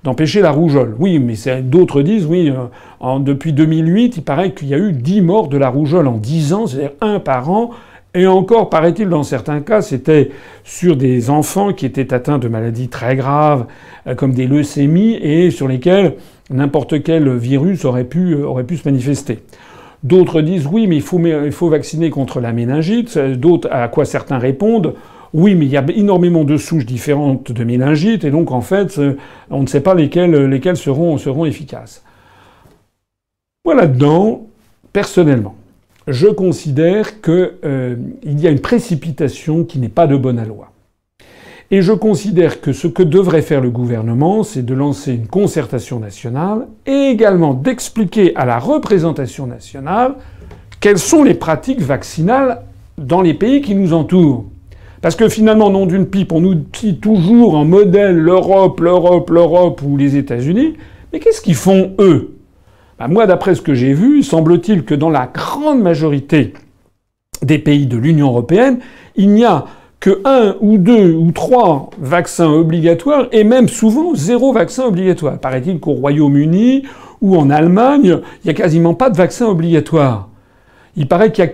[0.03, 0.95] d'empêcher la rougeole.
[0.99, 2.49] Oui, mais d'autres disent oui.
[2.49, 2.65] Euh,
[2.99, 6.17] en, depuis 2008, il paraît qu'il y a eu 10 morts de la rougeole en
[6.17, 7.71] 10 ans, c'est-à-dire un par an.
[8.15, 10.31] Et encore, paraît-il, dans certains cas, c'était
[10.63, 13.67] sur des enfants qui étaient atteints de maladies très graves,
[14.07, 16.15] euh, comme des leucémies, et sur lesquels
[16.49, 19.39] n'importe quel virus aurait pu, euh, se manifester.
[20.03, 23.17] D'autres disent oui, mais il faut, vacciner contre la méningite.
[23.17, 24.95] D'autres, à quoi certains répondent,
[25.33, 28.97] oui, mais il y a énormément de souches différentes de méningite, et donc en fait,
[28.97, 29.17] euh,
[29.51, 32.03] on ne sait pas lesquelles, lesquelles seront, seront efficaces.
[33.63, 34.47] Voilà dedans,
[34.93, 35.53] personnellement,
[36.09, 37.95] je considère qu'il euh,
[38.25, 40.71] y a une précipitation qui n'est pas de bonne loi.
[41.71, 45.99] Et je considère que ce que devrait faire le gouvernement, c'est de lancer une concertation
[45.99, 50.15] nationale et également d'expliquer à la représentation nationale
[50.79, 52.63] quelles sont les pratiques vaccinales
[52.97, 54.45] dans les pays qui nous entourent.
[55.01, 59.81] Parce que finalement, nom d'une pipe, on nous dit toujours en modèle l'Europe, l'Europe, l'Europe
[59.85, 60.73] ou les États-Unis.
[61.13, 62.38] Mais qu'est-ce qu'ils font eux?
[62.99, 66.53] Bah, Moi, d'après ce que j'ai vu, semble-t-il que dans la grande majorité
[67.41, 68.79] des pays de l'Union européenne,
[69.15, 69.65] il n'y a
[69.99, 75.37] que un ou deux ou trois vaccins obligatoires et même souvent zéro vaccin obligatoire.
[75.39, 76.83] Paraît-il qu'au Royaume-Uni
[77.21, 80.29] ou en Allemagne, il n'y a quasiment pas de vaccin obligatoire.
[80.95, 81.49] Il paraît qu'il n'y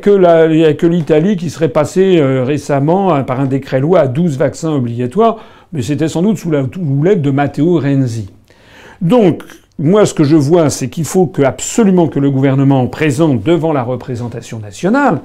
[0.65, 4.37] a que l'Italie qui serait passée euh, récemment euh, par un décret loi à 12
[4.37, 5.37] vaccins obligatoires,
[5.73, 8.29] mais c'était sans doute sous la houlette de Matteo Renzi.
[9.01, 9.43] Donc,
[9.77, 13.83] moi, ce que je vois, c'est qu'il faut absolument que le gouvernement présente devant la
[13.83, 15.19] représentation nationale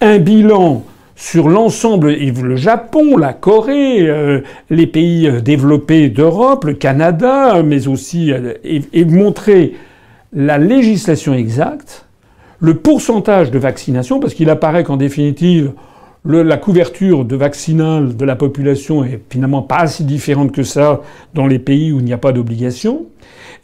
[0.00, 0.84] un bilan
[1.16, 8.32] sur l'ensemble, le Japon, la Corée, euh, les pays développés d'Europe, le Canada, mais aussi,
[8.64, 9.74] et montrer
[10.32, 12.06] la législation exacte
[12.60, 15.72] le pourcentage de vaccination, parce qu'il apparaît qu'en définitive,
[16.24, 21.00] la couverture de vaccinale de la population est finalement pas si différente que ça
[21.34, 23.06] dans les pays où il n'y a pas d'obligation.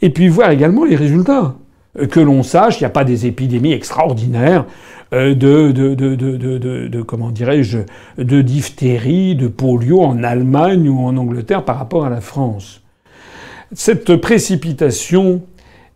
[0.01, 1.55] Et puis voir également les résultats.
[1.99, 4.65] Euh, que l'on sache, il n'y a pas des épidémies extraordinaires
[5.13, 7.79] euh, de, comment dirais-je,
[8.17, 12.81] de diphtérie, de polio en Allemagne ou en Angleterre par rapport à la France.
[13.73, 15.41] Cette précipitation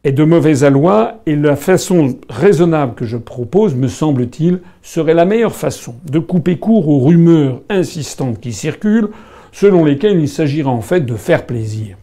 [0.04, 5.26] est de mauvaise aloi et la façon raisonnable que je propose, me semble-t-il, serait la
[5.26, 9.10] meilleure façon de couper court aux rumeurs insistantes qui circulent,
[9.52, 11.98] selon lesquelles il s'agira en fait de faire plaisir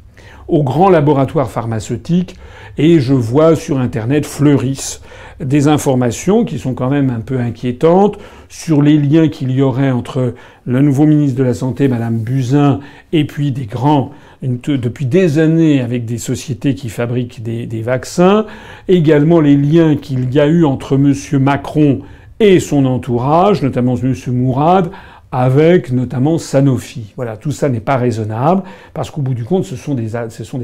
[0.49, 2.37] aux grands laboratoires pharmaceutiques
[2.79, 5.01] et je vois sur Internet fleurissent
[5.41, 9.91] des informations qui sont quand même un peu inquiétantes sur les liens qu'il y aurait
[9.91, 12.81] entre le nouveau ministre de la Santé, Madame Buzyn,
[13.13, 18.47] et puis des grands depuis des années avec des sociétés qui fabriquent des, des vaccins,
[18.87, 21.15] également les liens qu'il y a eu entre M.
[21.41, 22.01] Macron
[22.39, 24.15] et son entourage, notamment M.
[24.29, 24.91] Mourad,
[25.33, 27.13] avec notamment Sanofi.
[27.17, 28.63] Voilà, tout ça n'est pas raisonnable
[28.95, 30.09] parce qu'au bout du compte, ce sont, des,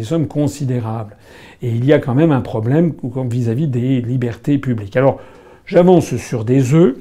[0.02, 1.16] sommes considérables.
[1.62, 2.92] Et il y a quand même un problème
[3.28, 4.96] vis-à-vis des libertés publiques.
[4.96, 5.20] Alors,
[5.66, 6.96] j'avance sur des œufs,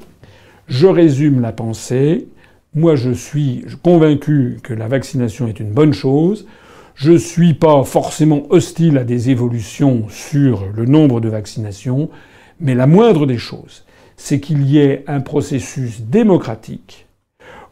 [0.68, 2.28] je résume la pensée.
[2.74, 6.46] Moi, je suis convaincu que la vaccination est une bonne chose.
[6.94, 12.10] Je ne suis pas forcément hostile à des évolutions sur le nombre de vaccinations,
[12.60, 13.84] mais la moindre des choses,
[14.16, 17.01] c'est qu'il y ait un processus démocratique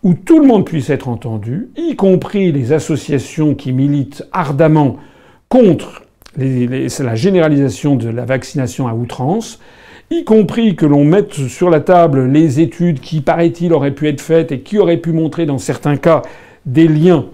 [0.03, 4.97] où tout le monde puisse être entendu, y compris les associations qui militent ardemment
[5.49, 6.03] contre
[6.37, 9.59] la généralisation de la vaccination à outrance,
[10.11, 14.21] y compris que l'on mette sur la table les études qui, paraît-il, auraient pu être
[14.21, 16.23] faites et qui auraient pu montrer dans certains cas
[16.67, 17.27] des liens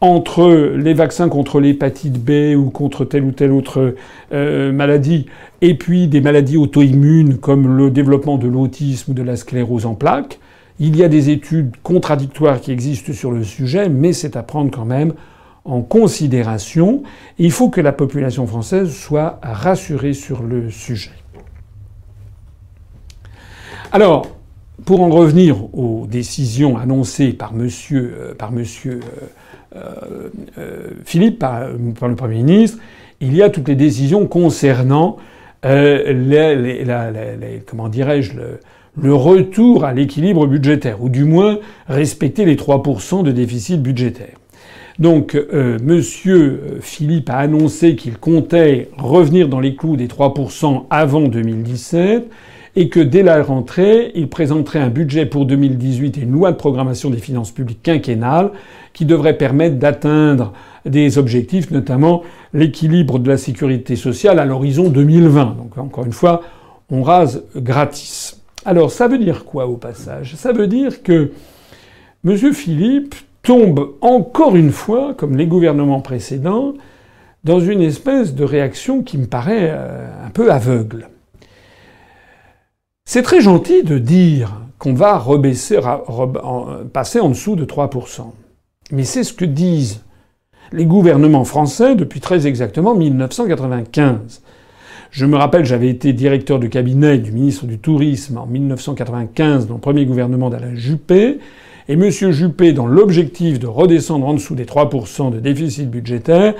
[0.00, 3.94] entre les vaccins contre l'hépatite B ou contre telle ou telle autre
[4.32, 5.26] euh, maladie,
[5.62, 9.94] et puis des maladies auto-immunes comme le développement de l'autisme ou de la sclérose en
[9.94, 10.38] plaques.
[10.78, 14.70] Il y a des études contradictoires qui existent sur le sujet, mais c'est à prendre
[14.70, 15.14] quand même
[15.64, 17.02] en considération.
[17.38, 21.12] Il faut que la population française soit rassurée sur le sujet.
[23.92, 24.26] Alors,
[24.84, 29.00] pour en revenir aux décisions annoncées par monsieur, euh, par monsieur
[29.76, 32.78] euh, euh, Philippe, par, le Premier ministre,
[33.20, 35.16] il y a toutes les décisions concernant
[35.64, 38.60] euh, les, comment dirais-je, le,
[39.00, 44.38] le, retour à l'équilibre budgétaire, ou du moins respecter les 3% de déficit budgétaire.
[44.98, 51.22] Donc, euh, Monsieur Philippe a annoncé qu'il comptait revenir dans les clous des 3% avant
[51.22, 52.30] 2017
[52.76, 56.56] et que dès la rentrée, il présenterait un budget pour 2018 et une loi de
[56.56, 58.50] programmation des finances publiques quinquennale
[58.92, 60.52] qui devrait permettre d'atteindre
[60.84, 65.56] des objectifs, notamment l'équilibre de la sécurité sociale à l'horizon 2020.
[65.56, 66.42] Donc encore une fois,
[66.90, 68.43] on rase gratis.
[68.64, 70.34] Alors ça veut dire quoi au passage?
[70.36, 71.32] Ça veut dire que
[72.24, 72.52] M.
[72.52, 76.72] Philippe tombe encore une fois, comme les gouvernements précédents,
[77.44, 81.10] dans une espèce de réaction qui me paraît euh, un peu aveugle.
[83.04, 85.22] C'est très gentil de dire qu'on va
[86.92, 88.32] passer en dessous de 3%.
[88.92, 90.00] Mais c'est ce que disent
[90.72, 94.42] les gouvernements français depuis très exactement 1995.
[95.14, 99.74] Je me rappelle, j'avais été directeur de cabinet du ministre du Tourisme en 1995 dans
[99.74, 101.38] le premier gouvernement d'Alain Juppé.
[101.88, 102.10] Et M.
[102.10, 106.54] Juppé, dans l'objectif de redescendre en dessous des 3% de déficit budgétaire,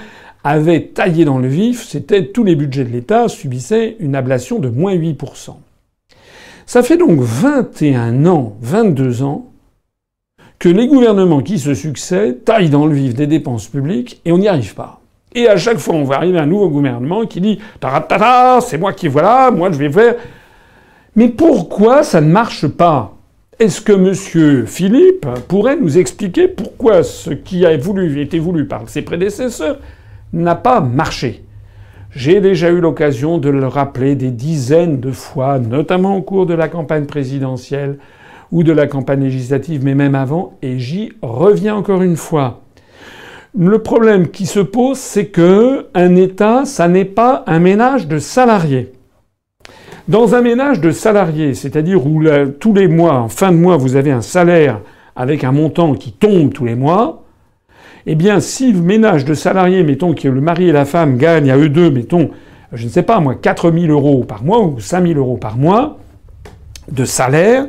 [0.45, 4.69] avait taillé dans le vif, c'était tous les budgets de l'État subissaient une ablation de
[4.69, 5.57] moins 8%.
[6.65, 9.51] Ça fait donc 21 ans, 22 ans,
[10.61, 14.39] que les gouvernements qui se succèdent taillent dans le vif des dépenses publiques et on
[14.39, 15.01] n'y arrive pas.
[15.35, 18.79] Et à chaque fois, on va arriver à un nouveau gouvernement qui dit Taratata, c'est
[18.79, 20.15] moi qui voilà, moi je vais faire.
[21.17, 23.17] Mais pourquoi ça ne marche pas?
[23.59, 24.67] Est-ce que M.
[24.67, 29.79] Philippe pourrait nous expliquer pourquoi ce qui a été voulu par ses prédécesseurs
[30.33, 31.45] n'a pas marché?
[32.11, 36.55] J'ai déjà eu l'occasion de le rappeler des dizaines de fois, notamment au cours de
[36.55, 37.99] la campagne présidentielle
[38.53, 42.64] ou de la campagne législative, mais même avant, et j'y reviens encore une fois.
[43.57, 48.19] Le problème qui se pose, c'est que un État, ça n'est pas un ménage de
[48.19, 48.93] salariés.
[50.09, 52.21] Dans un ménage de salariés, c'est-à-dire où
[52.59, 54.81] tous les mois, en fin de mois, vous avez un salaire
[55.15, 57.23] avec un montant qui tombe tous les mois,
[58.07, 61.53] eh bien, si le ménage de salariés, mettons que le mari et la femme gagnent
[61.53, 62.31] à eux deux, mettons,
[62.73, 65.57] je ne sais pas moi, 4 000 euros par mois ou 5 000 euros par
[65.57, 65.99] mois
[66.91, 67.67] de salaire,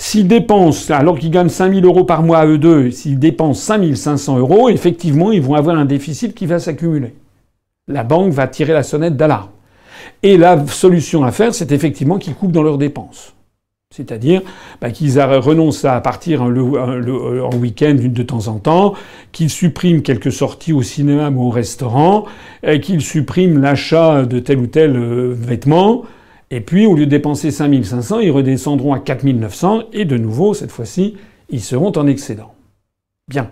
[0.00, 3.60] s'ils dépensent, alors qu'ils gagnent 5 000 euros par mois à eux deux, s'ils dépensent
[3.60, 7.14] 5 500 euros, effectivement, ils vont avoir un déficit qui va s'accumuler.
[7.86, 9.50] La banque va tirer la sonnette d'alarme.
[10.22, 13.34] Et la solution à faire, c'est effectivement qu'ils coupent dans leurs dépenses.
[13.94, 14.40] C'est-à-dire
[14.80, 18.94] bah, qu'ils renoncent à partir en week-end de temps en temps,
[19.32, 22.24] qu'ils suppriment quelques sorties au cinéma ou au restaurant,
[22.80, 26.04] qu'ils suppriment l'achat de tel ou tel euh, vêtement,
[26.50, 30.72] et puis au lieu de dépenser 5500, ils redescendront à 4900, et de nouveau, cette
[30.72, 31.16] fois-ci,
[31.48, 32.54] ils seront en excédent.
[33.28, 33.50] Bien.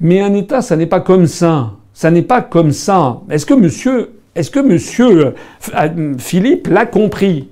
[0.00, 1.76] Mais un État, ça n'est pas comme ça.
[1.92, 3.20] Ça n'est pas comme ça.
[3.30, 5.34] Est-ce que monsieur, est-ce que monsieur
[5.74, 7.48] euh, Philippe l'a compris?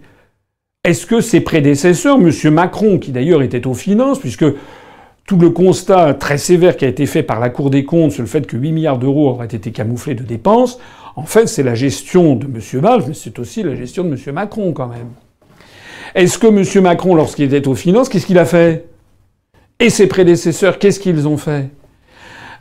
[0.85, 2.33] Est-ce que ses prédécesseurs, M.
[2.53, 4.47] Macron, qui d'ailleurs était aux finances, puisque
[5.29, 8.23] tout le constat très sévère qui a été fait par la Cour des comptes sur
[8.23, 10.79] le fait que 8 milliards d'euros auraient été camouflés de dépenses,
[11.17, 12.81] en fait, c'est la gestion de M.
[12.81, 14.35] Valls, mais c'est aussi la gestion de M.
[14.35, 15.11] Macron quand même.
[16.15, 16.83] Est-ce que M.
[16.83, 18.89] Macron, lorsqu'il était aux finances, qu'est-ce qu'il a fait?
[19.79, 21.69] Et ses prédécesseurs, qu'est-ce qu'ils ont fait?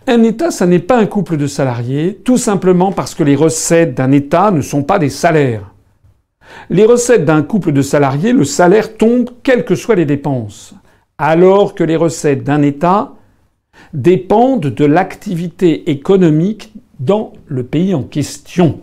[0.05, 3.93] Un État, ça n'est pas un couple de salariés, tout simplement parce que les recettes
[3.93, 5.73] d'un État ne sont pas des salaires.
[6.69, 10.73] Les recettes d'un couple de salariés, le salaire tombe quelles que soient les dépenses,
[11.17, 13.13] alors que les recettes d'un État
[13.93, 18.81] dépendent de l'activité économique dans le pays en question.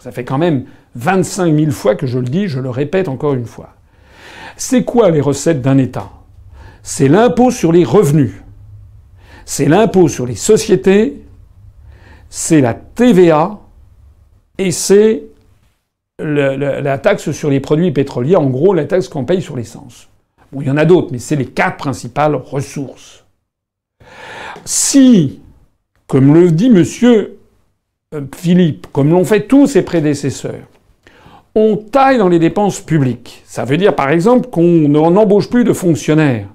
[0.00, 0.64] Ça fait quand même
[0.96, 3.74] 25 000 fois que je le dis, je le répète encore une fois.
[4.56, 6.10] C'est quoi les recettes d'un État?
[6.82, 8.32] C'est l'impôt sur les revenus,
[9.44, 11.22] c'est l'impôt sur les sociétés,
[12.28, 13.58] c'est la TVA
[14.58, 15.24] et c'est
[16.18, 20.08] la taxe sur les produits pétroliers, en gros la taxe qu'on paye sur l'essence.
[20.60, 23.24] Il y en a d'autres, mais c'est les quatre principales ressources.
[24.64, 25.40] Si,
[26.06, 27.38] comme le dit monsieur
[28.14, 30.68] euh, Philippe, comme l'ont fait tous ses prédécesseurs,
[31.54, 35.72] on taille dans les dépenses publiques, ça veut dire par exemple qu'on n'embauche plus de
[35.72, 36.48] fonctionnaires.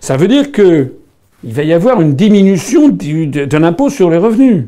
[0.00, 0.92] Ça veut dire que
[1.44, 4.66] il va y avoir une diminution d'un impôt sur les revenus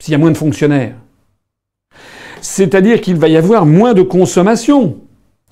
[0.00, 0.94] s'il y a moins de fonctionnaires.
[2.40, 4.98] C'est-à-dire qu'il va y avoir moins de consommation.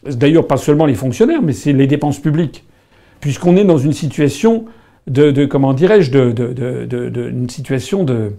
[0.05, 2.65] D'ailleurs, pas seulement les fonctionnaires, mais c'est les dépenses publiques.
[3.21, 4.65] Puisqu'on est dans une situation
[5.07, 8.33] de, comment dirais-je, de, situation de,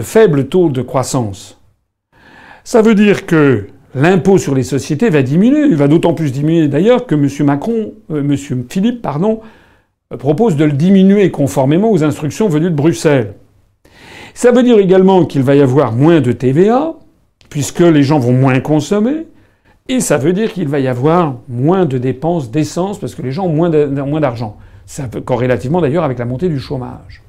[0.00, 1.60] faible taux de croissance.
[2.64, 5.66] Ça veut dire que l'impôt sur les sociétés va diminuer.
[5.66, 7.28] Il va d'autant plus diminuer d'ailleurs que M.
[7.46, 8.64] Macron, euh, M.
[8.68, 9.40] Philippe, pardon,
[10.18, 13.34] propose de le diminuer conformément aux instructions venues de Bruxelles.
[14.34, 16.94] Ça veut dire également qu'il va y avoir moins de TVA,
[17.48, 19.26] puisque les gens vont moins consommer,
[19.90, 23.32] et ça veut dire qu'il va y avoir moins de dépenses d'essence, parce que les
[23.32, 24.56] gens ont moins d'argent.
[24.86, 27.22] Ça peut corrélativement d'ailleurs avec la montée du chômage.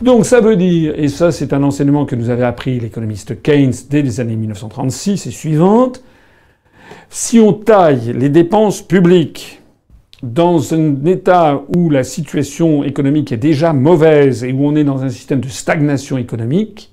[0.00, 3.74] Donc ça veut dire, et ça c'est un enseignement que nous avait appris l'économiste Keynes
[3.90, 6.02] dès les années 1936 et suivantes,
[7.10, 9.60] si on taille les dépenses publiques
[10.22, 15.02] dans un état où la situation économique est déjà mauvaise et où on est dans
[15.02, 16.91] un système de stagnation économique,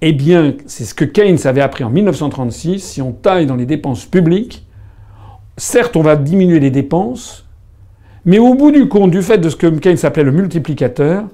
[0.00, 2.80] eh bien, c'est ce que Keynes avait appris en 1936.
[2.80, 4.66] Si on taille dans les dépenses publiques,
[5.56, 7.46] certes, on va diminuer les dépenses,
[8.24, 11.24] mais au bout du compte, du fait de ce que Keynes appelait le multiplicateur,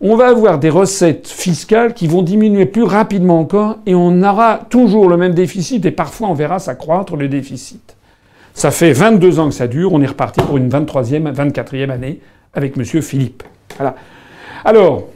[0.00, 4.60] on va avoir des recettes fiscales qui vont diminuer plus rapidement encore et on aura
[4.68, 7.96] toujours le même déficit et parfois on verra s'accroître le déficit.
[8.52, 12.20] Ça fait 22 ans que ça dure, on est reparti pour une 23e, 24e année
[12.52, 12.84] avec M.
[12.84, 13.44] Philippe.
[13.76, 13.94] Voilà.
[14.64, 15.08] Alors,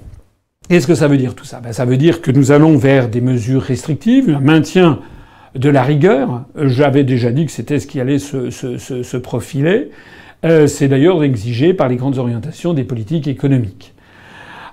[0.68, 1.60] Qu'est-ce que ça veut dire tout ça?
[1.60, 5.00] Ben, Ça veut dire que nous allons vers des mesures restrictives, un maintien
[5.54, 6.44] de la rigueur.
[6.56, 9.90] J'avais déjà dit que c'était ce qui allait se, profiler.
[10.44, 13.94] Euh, c'est d'ailleurs exigé par les grandes orientations des politiques économiques.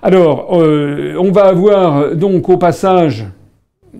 [0.02, 3.26] Alors, euh, on va avoir donc au passage,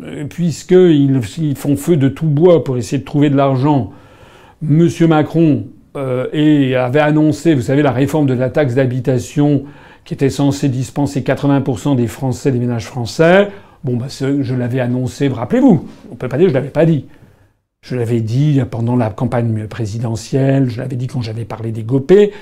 [0.03, 3.93] euh, puisqu'ils ils font feu de tout bois pour essayer de trouver de l'argent,
[4.63, 4.89] M.
[5.09, 5.65] Macron
[5.97, 9.65] euh, avait annoncé, vous savez, la réforme de la taxe d'habitation
[10.05, 13.49] qui était censé dispenser 80% des Français, des ménages français.
[13.85, 17.07] Bon, bah, je l'avais annoncé, rappelez-vous, on peut pas dire que je l'avais pas dit.
[17.83, 22.33] Je l'avais dit pendant la campagne présidentielle, je l'avais dit quand j'avais parlé des GOPÉ.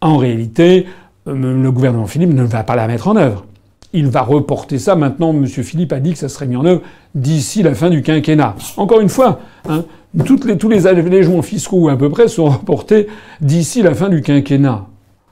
[0.00, 0.86] En réalité,
[1.26, 3.44] euh, le gouvernement Philippe ne va pas la mettre en œuvre.
[3.92, 4.94] Il va reporter ça.
[4.94, 5.46] Maintenant, M.
[5.46, 6.82] Philippe a dit que ça serait mis en œuvre
[7.14, 8.54] d'ici la fin du quinquennat.
[8.76, 9.84] Encore une fois, hein,
[10.24, 13.08] tous les allégements fiscaux à peu près sont reportés
[13.40, 14.86] d'ici la fin du quinquennat.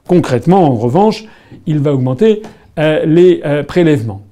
[0.07, 1.27] Concrètement, en revanche,
[1.67, 2.43] il va augmenter
[2.79, 4.23] euh, les euh, prélèvements.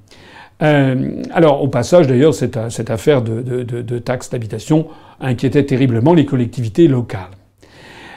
[0.63, 2.57] Euh, alors, au passage, d'ailleurs, cette,
[2.89, 4.87] affaire de, de, de taxe d'habitation
[5.21, 7.31] inquiétait terriblement les collectivités locales.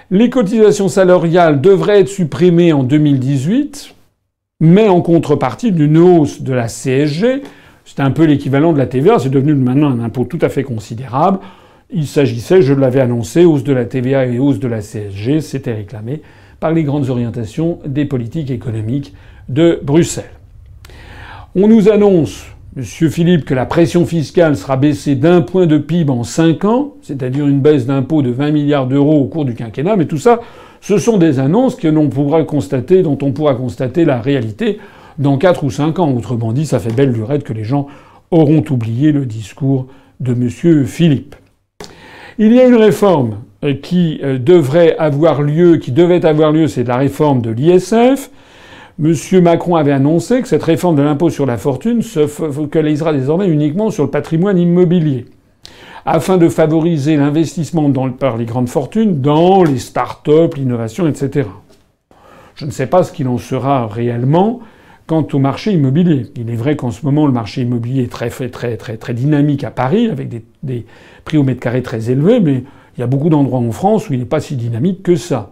[0.10, 3.93] Les cotisations salariales devraient être supprimées en 2018,
[4.60, 7.41] mais en contrepartie d'une hausse de la CSG.
[7.86, 10.64] C'est un peu l'équivalent de la TVA, c'est devenu maintenant un impôt tout à fait
[10.64, 11.39] considérable.
[11.89, 15.74] Il s'agissait, je l'avais annoncé, hausse de la TVA et hausse de la CSG, c'était
[15.74, 16.22] réclamé
[16.62, 19.14] par les grandes orientations des politiques économiques
[19.49, 20.32] de Bruxelles.
[21.55, 22.45] On nous annonce,
[22.76, 26.93] Monsieur Philippe, que la pression fiscale sera baissée d'un point de PIB en 5 ans,
[27.01, 30.39] c'est-à-dire une baisse d'impôts de 20 milliards d'euros au cours du quinquennat, mais tout ça,
[30.80, 34.80] ce sont des annonces que l'on pourra constater, dont on pourra constater la réalité
[35.18, 36.14] dans 4 ou 5 ans.
[36.14, 37.88] Autrement dit, ça fait belle lurette que les gens
[38.30, 39.88] auront oublié le discours
[40.20, 41.36] de monsieur Philippe.
[42.38, 43.38] Il y a une réforme
[43.82, 48.32] qui euh, devrait avoir lieu, qui devait avoir lieu, c'est la réforme de l'ISF.
[48.97, 53.47] Monsieur Macron avait annoncé que cette réforme de l'impôt sur la fortune se focalisera désormais
[53.47, 55.26] uniquement sur le patrimoine immobilier,
[56.05, 61.47] afin de favoriser l'investissement par les grandes fortunes dans les start-up, l'innovation, etc.
[62.55, 64.59] Je ne sais pas ce qu'il en sera réellement
[65.07, 66.28] quant au marché immobilier.
[66.36, 69.64] Il est vrai qu'en ce moment, le marché immobilier est très, très, très, très dynamique
[69.64, 70.86] à Paris, avec des, des
[71.26, 72.64] prix au mètre carré très élevés, mais
[72.98, 75.52] il y a beaucoup d'endroits en France où il n'est pas si dynamique que ça.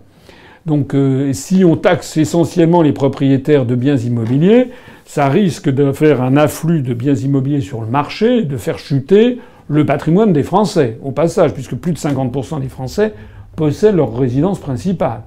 [0.66, 4.68] Donc euh, si on taxe essentiellement les propriétaires de biens immobiliers,
[5.06, 9.40] ça risque de faire un afflux de biens immobiliers sur le marché, de faire chuter
[9.68, 13.14] le patrimoine des Français, au passage, puisque plus de 50% des Français
[13.56, 15.22] possèdent leur résidence principale.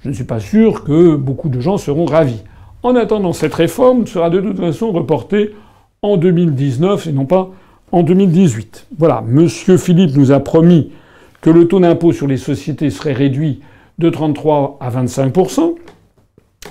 [0.00, 2.42] Je ne suis pas sûr que beaucoup de gens seront ravis.
[2.82, 5.54] En attendant, cette réforme sera de toute façon reportée
[6.02, 7.50] en 2019 et non pas
[7.90, 8.86] en 2018.
[8.98, 10.92] Voilà, Monsieur Philippe nous a promis
[11.40, 13.60] que le taux d'impôt sur les sociétés serait réduit
[13.98, 15.74] de 33 à 25%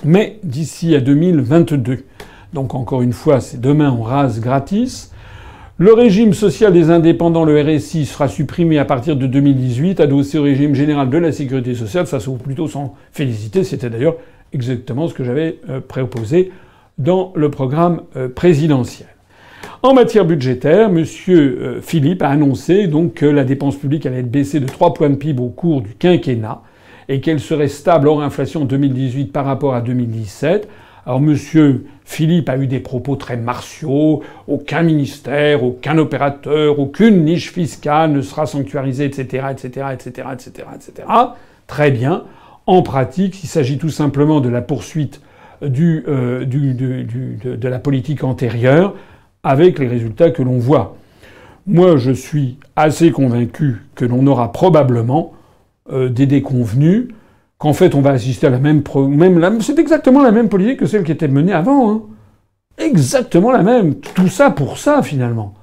[0.04, 2.04] mais d'ici à 2022.
[2.52, 5.12] Donc encore une fois, c'est demain on rase gratis.
[5.76, 10.42] Le régime social des indépendants, le RSI, sera supprimé à partir de 2018, adossé au
[10.42, 12.06] régime général de la sécurité sociale.
[12.06, 13.62] Ça, se plutôt sans féliciter.
[13.62, 14.16] C'était d'ailleurs
[14.52, 16.50] exactement ce que j'avais euh, proposé
[16.96, 19.08] dans le programme euh, présidentiel.
[19.80, 21.04] En matière budgétaire, M.
[21.28, 25.08] Euh, Philippe a annoncé donc que la dépense publique allait être baissée de 3 points
[25.08, 26.62] de PIB au cours du quinquennat
[27.08, 30.68] et qu'elle serait stable hors inflation en 2018 par rapport à 2017.
[31.06, 37.52] Alors monsieur Philippe a eu des propos très martiaux, aucun ministère, aucun opérateur, aucune niche
[37.52, 41.08] fiscale ne sera sanctuarisée, etc., etc., etc., etc., etc.
[41.68, 42.24] Très bien.
[42.66, 45.20] En pratique, il s'agit tout simplement de la poursuite
[45.62, 48.94] du, euh, du, de, de la politique antérieure
[49.42, 50.96] avec les résultats que l'on voit.
[51.66, 55.32] Moi, je suis assez convaincu que l'on aura probablement
[55.92, 57.08] euh, des déconvenus,
[57.58, 58.82] qu'en fait on va assister à la même...
[59.08, 61.90] même c'est exactement la même politique que celle qui était menée avant.
[61.90, 62.02] Hein.
[62.78, 63.96] Exactement la même.
[63.96, 65.54] Tout ça pour ça, finalement.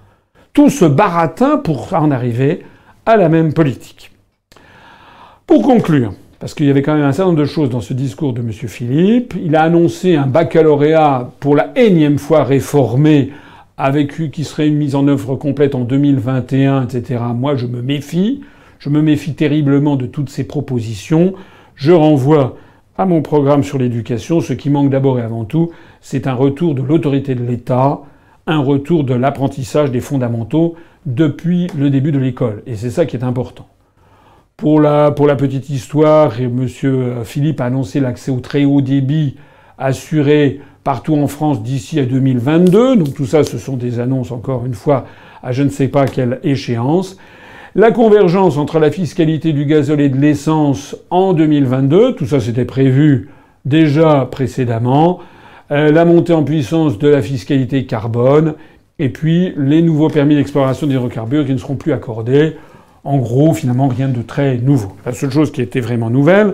[0.53, 2.65] Tout ce baratin pour en arriver
[3.05, 4.11] à la même politique.
[5.47, 7.93] Pour conclure, parce qu'il y avait quand même un certain nombre de choses dans ce
[7.93, 8.51] discours de M.
[8.51, 13.31] Philippe, il a annoncé un baccalauréat pour la énième fois réformé,
[13.77, 17.21] avec qui serait une mise en œuvre complète en 2021, etc.
[17.35, 18.41] Moi, je me méfie.
[18.79, 21.33] Je me méfie terriblement de toutes ces propositions.
[21.75, 22.57] Je renvoie
[22.97, 24.41] à mon programme sur l'éducation.
[24.41, 25.71] Ce qui manque d'abord et avant tout,
[26.01, 28.01] c'est un retour de l'autorité de l'État,
[28.47, 32.63] un retour de l'apprentissage des fondamentaux depuis le début de l'école.
[32.65, 33.67] Et c'est ça qui est important.
[34.57, 36.67] Pour la, petite histoire, M.
[37.25, 39.35] Philippe a annoncé l'accès au très haut débit
[39.77, 42.95] assuré partout en France d'ici à 2022.
[42.95, 45.05] Donc tout ça, ce sont des annonces, encore une fois,
[45.43, 47.17] à je ne sais pas quelle échéance.
[47.73, 52.63] La convergence entre la fiscalité du gazole et de l'essence en 2022, tout ça c'était
[52.63, 53.29] prévu
[53.65, 55.19] déjà précédemment.
[55.71, 58.53] Euh, la montée en puissance de la fiscalité carbone,
[58.99, 62.55] et puis les nouveaux permis d'exploration d'hydrocarbures qui ne seront plus accordés.
[63.03, 64.93] En gros, finalement, rien de très nouveau.
[65.05, 66.53] La seule chose qui était vraiment nouvelle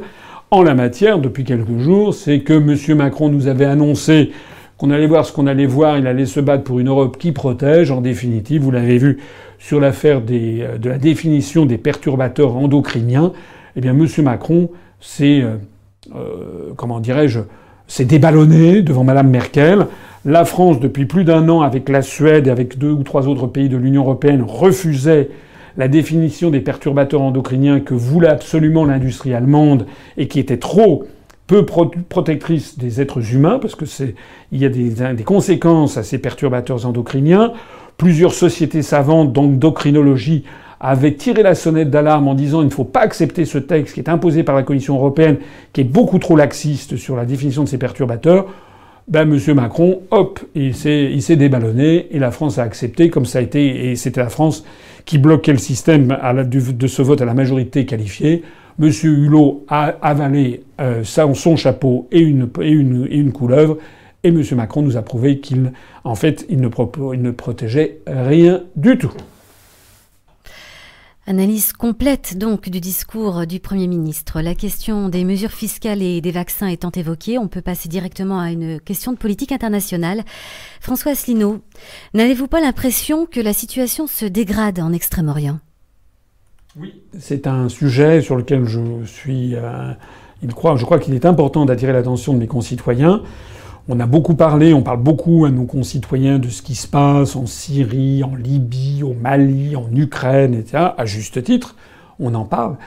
[0.52, 2.97] en la matière depuis quelques jours, c'est que M.
[2.97, 4.32] Macron nous avait annoncé
[4.78, 7.32] qu'on allait voir ce qu'on allait voir, il allait se battre pour une Europe qui
[7.32, 7.89] protège.
[7.89, 9.20] En définitive, vous l'avez vu,
[9.60, 13.32] sur l'affaire euh, de la définition des perturbateurs endocriniens,
[13.78, 14.08] eh bien, M.
[14.24, 15.56] Macron s'est, euh,
[16.16, 17.39] euh, comment dirais-je,
[17.88, 19.88] s'est déballonné devant Mme Merkel.
[20.26, 23.47] La France, depuis plus d'un an, avec la Suède et avec deux ou trois autres
[23.47, 25.30] pays de l'Union européenne, refusait
[25.78, 29.86] la définition des perturbateurs endocriniens que voulait absolument l'industrie allemande
[30.17, 31.05] et qui était trop
[31.51, 34.15] peu protectrice des êtres humains, parce que c'est,
[34.53, 37.51] il y a des, conséquences à ces perturbateurs endocriniens.
[37.97, 40.45] Plusieurs sociétés savantes d'endocrinologie
[40.80, 43.99] avaient tiré la sonnette d'alarme en disant il ne faut pas accepter ce texte qui
[43.99, 45.39] est imposé par la Commission européenne,
[45.74, 48.47] qui est beaucoup trop laxiste sur la définition de ces perturbateurs.
[49.09, 49.55] Ben, M.
[49.55, 53.97] Macron, hop, il s'est déballonné et la France a accepté, comme ça a été, et
[53.97, 54.63] c'était la France
[55.06, 56.18] qui bloquait le système
[56.78, 58.43] de ce vote à la majorité qualifiée.
[58.80, 58.89] M.
[59.04, 62.47] Hulot a avalé euh, son chapeau et une,
[63.32, 63.78] couleuvre.
[64.24, 64.41] Et M.
[64.56, 65.72] Macron nous a prouvé qu'il,
[66.16, 69.12] fait, il ne protégeait rien du tout.
[71.28, 74.41] Analyse complète donc du discours du Premier ministre.
[74.41, 78.49] La question des mesures fiscales et des vaccins étant évoquée, on peut passer directement à
[78.51, 80.24] une question de politique internationale.
[80.80, 81.59] François Asselineau,
[82.15, 85.59] n'avez-vous pas l'impression que la situation se dégrade en Extrême-Orient?
[86.76, 89.53] Oui, c'est un sujet sur lequel je suis.
[89.55, 89.93] Euh,
[90.41, 93.22] il croit, je crois qu'il est important d'attirer l'attention de mes concitoyens.
[93.90, 97.36] On a beaucoup parlé, on parle beaucoup à nos concitoyens de ce qui se passe
[97.36, 100.90] en Syrie, en Libye, au Mali, en Ukraine, etc.
[100.96, 101.76] À juste titre,
[102.20, 102.78] on en parle.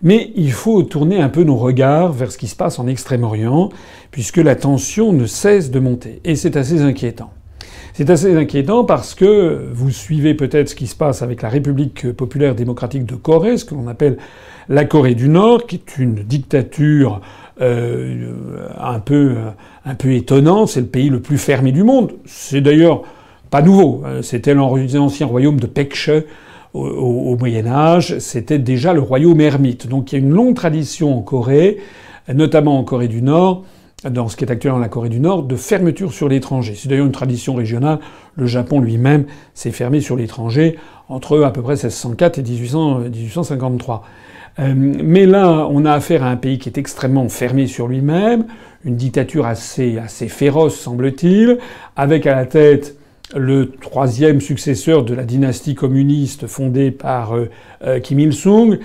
[0.00, 3.68] Mais il faut tourner un peu nos regards vers ce qui se passe en Extrême-Orient,
[4.10, 6.20] puisque la tension ne cesse de monter.
[6.24, 7.30] Et c'est assez inquiétant.
[7.92, 12.12] C'est assez inquiétant parce que vous suivez peut-être ce qui se passe avec la République
[12.12, 14.18] populaire démocratique de Corée, ce que l'on appelle
[14.68, 17.20] la Corée du Nord, qui est une dictature
[17.60, 18.32] euh,
[18.78, 19.34] un peu
[19.84, 20.68] un peu étonnante.
[20.68, 22.12] C'est le pays le plus fermé du monde.
[22.24, 23.02] C'est d'ailleurs
[23.50, 24.02] pas nouveau.
[24.22, 26.10] C'était l'ancien royaume de Pekche
[26.74, 28.18] au, au, Moyen Âge.
[28.18, 29.86] C'était déjà le royaume ermite.
[29.86, 31.78] Donc il y a une longue tradition en Corée,
[32.32, 33.64] notamment en Corée du Nord,
[34.08, 36.74] dans ce qui est actuellement la Corée du Nord, de fermeture sur l'étranger.
[36.76, 37.98] C'est d'ailleurs une tradition régionale.
[38.36, 40.78] Le Japon lui-même s'est fermé sur l'étranger
[41.08, 44.04] entre à peu près 1604 et 1853.
[44.58, 48.46] Euh, mais là, on a affaire à un pays qui est extrêmement fermé sur lui-même,
[48.84, 51.58] une dictature assez, assez féroce, semble-t-il,
[51.96, 52.96] avec à la tête
[53.36, 57.50] le troisième successeur de la dynastie communiste fondée par euh,
[57.84, 58.78] euh, Kim Il-sung,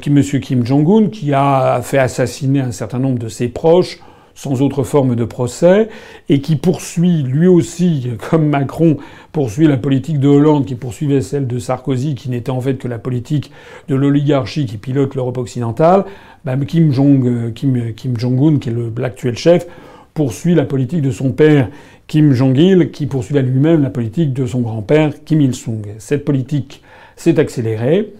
[0.00, 3.98] qui Monsieur Kim Jong-un, qui a fait assassiner un certain nombre de ses proches,
[4.38, 5.88] sans autre forme de procès,
[6.28, 8.96] et qui poursuit lui aussi, comme Macron
[9.32, 12.86] poursuit la politique de Hollande, qui poursuivait celle de Sarkozy, qui n'était en fait que
[12.86, 13.50] la politique
[13.88, 16.04] de l'oligarchie qui pilote l'Europe occidentale,
[16.44, 19.66] bah, Kim Jong Kim, Kim Jong-un, qui est l'actuel chef,
[20.14, 21.68] poursuit la politique de son père
[22.06, 25.82] Kim Jong-il, qui poursuivait lui-même la politique de son grand-père Kim Il-sung.
[25.98, 26.80] Cette politique
[27.16, 28.12] s'est accélérée.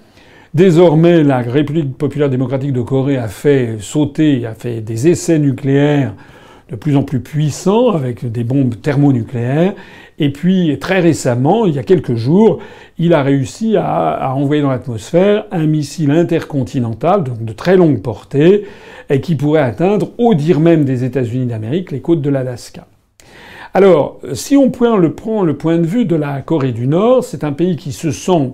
[0.54, 6.14] Désormais, la République populaire démocratique de Corée a fait sauter, a fait des essais nucléaires
[6.70, 9.74] de plus en plus puissants avec des bombes thermonucléaires.
[10.18, 12.60] Et puis, très récemment, il y a quelques jours,
[12.98, 18.64] il a réussi à, envoyer dans l'atmosphère un missile intercontinental, donc de très longue portée,
[19.22, 22.86] qui pourrait atteindre, au dire même des États-Unis d'Amérique, les côtes de l'Alaska.
[23.74, 27.52] Alors, si on prend le point de vue de la Corée du Nord, c'est un
[27.52, 28.52] pays qui se sent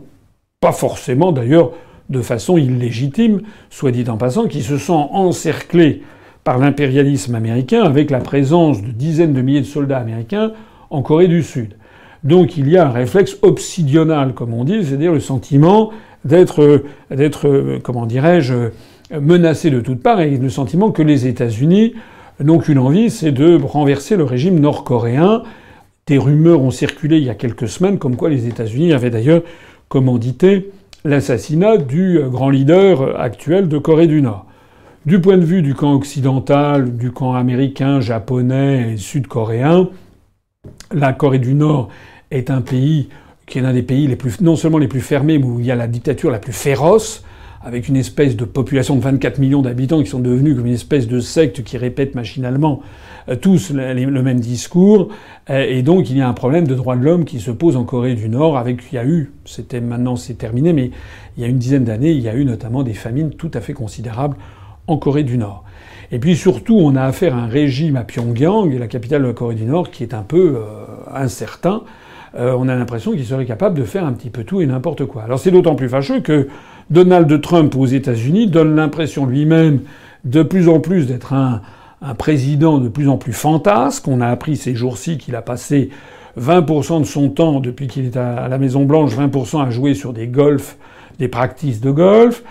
[0.64, 1.72] pas forcément d'ailleurs
[2.08, 6.00] de façon illégitime, soit dit en passant, qui se sent encerclé
[6.42, 10.52] par l'impérialisme américain avec la présence de dizaines de milliers de soldats américains
[10.88, 11.74] en Corée du Sud.
[12.22, 15.90] Donc il y a un réflexe obsidional, comme on dit, c'est-à-dire le sentiment
[16.24, 18.70] d'être, d'être, comment dirais-je,
[19.20, 21.92] menacé de toutes parts et le sentiment que les États-Unis
[22.42, 25.42] n'ont qu'une envie, c'est de renverser le régime nord-coréen.
[26.06, 29.42] Des rumeurs ont circulé il y a quelques semaines comme quoi les États-Unis avaient d'ailleurs
[29.94, 30.72] commandité
[31.04, 34.44] l'assassinat du grand leader actuel de Corée du Nord.
[35.06, 39.90] Du point de vue du camp occidental, du camp américain, japonais et sud-coréen,
[40.92, 41.90] la Corée du Nord
[42.32, 43.08] est un pays
[43.46, 45.70] qui est l'un des pays les non seulement les plus fermés, mais où il y
[45.70, 47.22] a la dictature la plus féroce,
[47.64, 51.08] avec une espèce de population de 24 millions d'habitants qui sont devenus comme une espèce
[51.08, 52.82] de secte qui répète machinalement
[53.30, 55.08] euh, tous le même discours.
[55.48, 57.76] Euh, et donc il y a un problème de droits de l'homme qui se pose
[57.76, 60.90] en Corée du Nord avec, il y a eu, c'était maintenant c'est terminé, mais
[61.36, 63.60] il y a une dizaine d'années, il y a eu notamment des famines tout à
[63.60, 64.36] fait considérables
[64.86, 65.64] en Corée du Nord.
[66.12, 69.32] Et puis surtout, on a affaire à un régime à Pyongyang, la capitale de la
[69.32, 70.84] Corée du Nord, qui est un peu euh,
[71.14, 71.82] incertain.
[72.36, 75.22] on a l'impression qu'il serait capable de faire un petit peu tout et n'importe quoi.
[75.22, 76.48] Alors c'est d'autant plus fâcheux que
[76.90, 79.80] Donald Trump aux États-Unis donne l'impression lui-même
[80.24, 81.60] de plus en plus d'être un,
[82.02, 84.06] un président de plus en plus fantasque.
[84.08, 85.90] On a appris ces jours-ci qu'il a passé
[86.38, 90.26] 20% de son temps, depuis qu'il est à la Maison-Blanche, 20% à jouer sur des
[90.26, 90.76] golfs,
[91.18, 92.42] des practices de golf.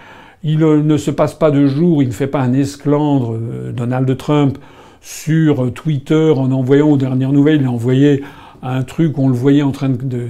[0.44, 4.18] Il ne se passe pas de jour, il ne fait pas un esclandre, euh, Donald
[4.18, 4.58] Trump,
[5.02, 8.24] sur Twitter en envoyant aux dernières nouvelles, il a envoyé
[8.62, 10.28] un truc, on le voyait en train de,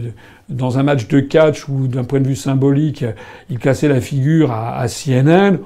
[0.49, 3.05] dans un match de catch ou d'un point de vue symbolique,
[3.49, 5.57] il cassait la figure à, CNN.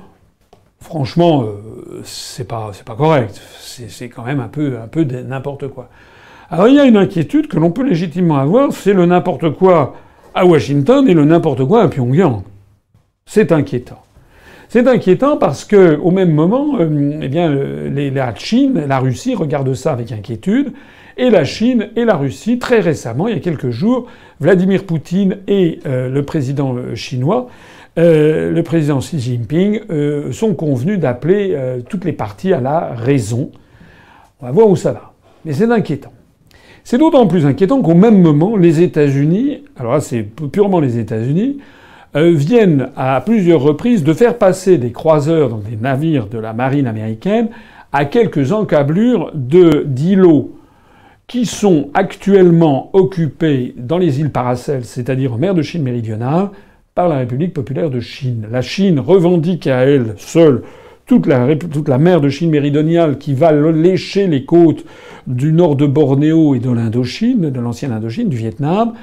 [0.79, 3.41] Franchement, euh, c'est pas pas correct.
[3.87, 5.89] C'est quand même un peu un peu n'importe quoi.
[6.49, 9.95] Alors il y a une inquiétude que l'on peut légitimement avoir, c'est le n'importe quoi
[10.33, 12.43] à Washington et le n'importe quoi à Pyongyang.
[13.25, 14.01] C'est inquiétant.
[14.69, 19.73] C'est inquiétant parce que au même moment, euh, eh bien, la Chine, la Russie regardent
[19.73, 20.73] ça avec inquiétude,
[21.17, 24.07] et la Chine et la Russie, très récemment, il y a quelques jours,
[24.39, 27.49] Vladimir Poutine et euh, le président chinois
[27.97, 32.93] euh, le président Xi Jinping euh, sont convenus d'appeler euh, toutes les parties à la
[32.93, 33.49] raison.
[34.39, 35.13] On va voir où ça va.
[35.45, 36.11] Mais c'est inquiétant.
[36.83, 41.57] C'est d'autant plus inquiétant qu'au même moment, les États-Unis, alors là c'est purement les États-Unis,
[42.15, 46.53] euh, viennent à plusieurs reprises de faire passer des croiseurs, donc des navires de la
[46.53, 47.49] marine américaine,
[47.91, 50.56] à quelques encablures de d'îlots
[51.27, 56.49] qui sont actuellement occupés dans les îles Paracels, c'est-à-dire en mer de Chine méridionale,
[56.95, 58.47] par la République populaire de Chine.
[58.49, 60.63] La Chine revendique à elle seule
[61.05, 64.85] toute la, toute la mer de Chine méridionale qui va lécher les côtes
[65.27, 68.93] du nord de Bornéo et de l'Indochine, de l'ancienne Indochine, du Vietnam.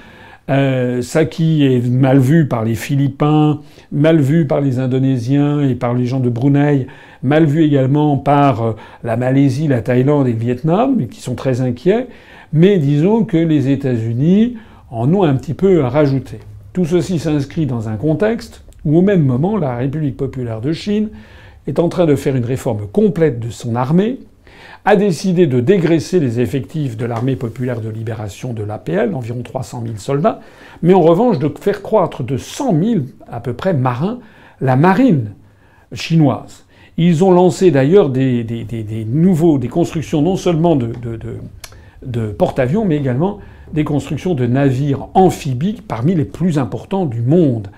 [0.50, 5.74] Euh, ça qui est mal vu par les Philippins, mal vu par les Indonésiens et
[5.74, 6.86] par les gens de Brunei,
[7.22, 8.72] mal vu également par euh,
[9.02, 12.08] la Malaisie, la Thaïlande et le Vietnam, qui sont très inquiets.
[12.52, 14.56] Mais disons que les États-Unis
[14.90, 16.38] en ont un petit peu à rajouter.
[16.74, 21.08] Tout ceci s'inscrit dans un contexte où au même moment la République populaire de Chine
[21.66, 24.18] est en train de faire une réforme complète de son armée,
[24.84, 29.82] a décidé de dégraisser les effectifs de l'armée populaire de libération de l'APL, environ 300
[29.84, 30.40] 000 soldats,
[30.82, 34.18] mais en revanche de faire croître de 100 000 à peu près marins
[34.60, 35.30] la marine
[35.92, 36.64] chinoise.
[36.96, 43.38] Ils ont lancé d'ailleurs des, nouveaux, constructions non seulement de, porte-avions, mais également
[43.72, 47.68] des constructions de navires amphibies parmi les plus importants du monde.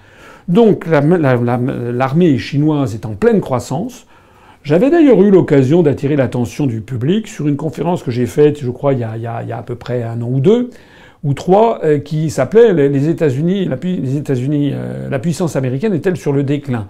[0.48, 4.07] Donc l'armée chinoise est en pleine croissance.
[4.67, 8.69] J'avais d'ailleurs eu l'occasion d'attirer l'attention du public sur une conférence que j'ai faite, je
[8.69, 10.71] crois, il y, a, à peu près un an ou deux,
[11.23, 16.89] ou trois, euh, qui s'appelait Les États-Unis, euh, la puissance américaine est-elle sur le déclin?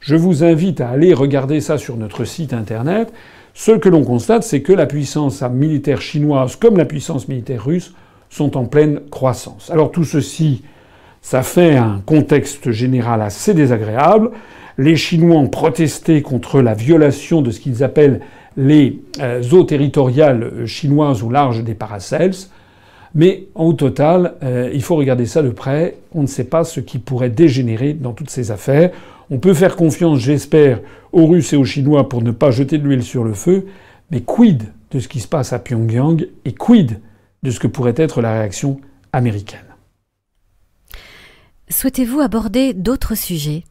[0.00, 3.12] Je vous invite à aller regarder ça sur notre site internet.
[3.52, 7.92] Ce que l'on constate, c'est que la puissance militaire chinoise, comme la puissance militaire russe,
[8.30, 9.68] sont en pleine croissance.
[9.70, 10.62] Alors tout ceci,
[11.20, 14.30] ça fait un contexte général assez désagréable.
[14.78, 18.20] Les Chinois ont protesté contre la violation de ce qu'ils appellent
[18.56, 22.34] les euh, eaux territoriales chinoises au large des Paracels.
[23.14, 25.96] Mais au total, euh, il faut regarder ça de près.
[26.14, 28.90] On ne sait pas ce qui pourrait dégénérer dans toutes ces affaires.
[29.30, 30.80] On peut faire confiance, j'espère,
[31.12, 33.66] aux Russes et aux Chinois pour ne pas jeter de l'huile sur le feu.
[34.12, 37.00] Mais quid de ce qui se passe à Pyongyang et quid
[37.42, 38.80] de ce que pourrait être la réaction
[39.12, 39.60] américaine?
[41.68, 43.64] Souhaitez-vous aborder d'autres sujets?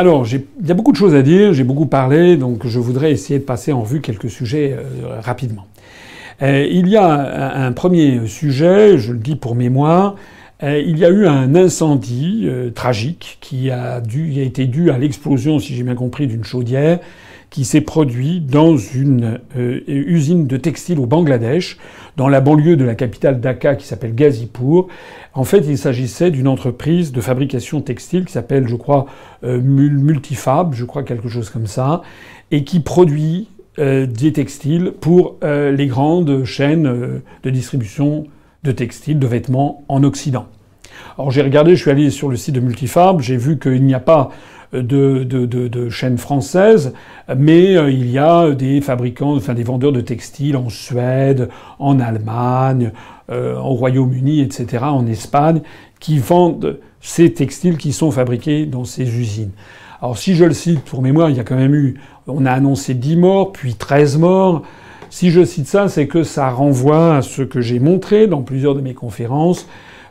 [0.00, 3.12] Alors, il y a beaucoup de choses à dire, j'ai beaucoup parlé, donc je voudrais
[3.12, 5.66] essayer de passer en vue quelques sujets euh, rapidement.
[6.40, 10.16] Euh, il y a un, premier sujet, je le dis pour mémoire,
[10.62, 15.58] euh, il y a eu un incendie tragique qui a, a été dû à l'explosion,
[15.58, 17.00] si j'ai bien compris, d'une chaudière
[17.50, 19.38] qui s'est produit dans une
[19.86, 21.76] usine de textile au Bangladesh,
[22.20, 24.88] dans la banlieue de la capitale Dhaka qui s'appelle Gazipur.
[25.32, 29.06] En fait, il s'agissait d'une entreprise de fabrication textile qui s'appelle, je crois,
[29.42, 32.02] euh, Multifab, je crois quelque chose comme ça,
[32.50, 33.48] et qui produit
[33.78, 38.26] euh, des textiles pour euh, les grandes chaînes de distribution
[38.64, 40.44] de textiles, de vêtements en Occident.
[41.16, 43.94] Alors j'ai regardé, je suis allé sur le site de Multifab, j'ai vu qu'il n'y
[43.94, 44.28] a pas
[44.72, 46.92] de, de, de, de chaînes françaises,
[47.36, 51.48] mais euh, il y a des fabricants, enfin des vendeurs de textiles en Suède,
[51.78, 52.92] en Allemagne,
[53.30, 55.62] euh, au Royaume-Uni, etc., en Espagne,
[55.98, 59.52] qui vendent ces textiles qui sont fabriqués dans ces usines.
[60.02, 62.52] Alors si je le cite pour mémoire, il y a quand même eu, on a
[62.52, 64.62] annoncé 10 morts, puis 13 morts.
[65.10, 68.74] Si je cite ça, c'est que ça renvoie à ce que j'ai montré dans plusieurs
[68.74, 69.66] de mes conférences,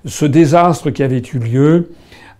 [0.05, 1.91] ce désastre qui avait eu lieu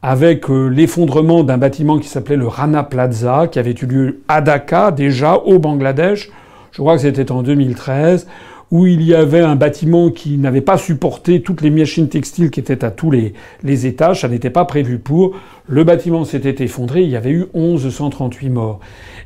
[0.01, 4.41] avec euh, l'effondrement d'un bâtiment qui s'appelait le Rana Plaza, qui avait eu lieu à
[4.41, 6.29] Dhaka, déjà au Bangladesh.
[6.71, 8.27] Je crois que c'était en 2013
[8.71, 12.59] où il y avait un bâtiment qui n'avait pas supporté toutes les machines textiles qui
[12.59, 13.33] étaient à tous les,
[13.63, 15.35] les étages, ça n'était pas prévu pour.
[15.67, 18.79] Le bâtiment s'était effondré, il y avait eu 1138 morts.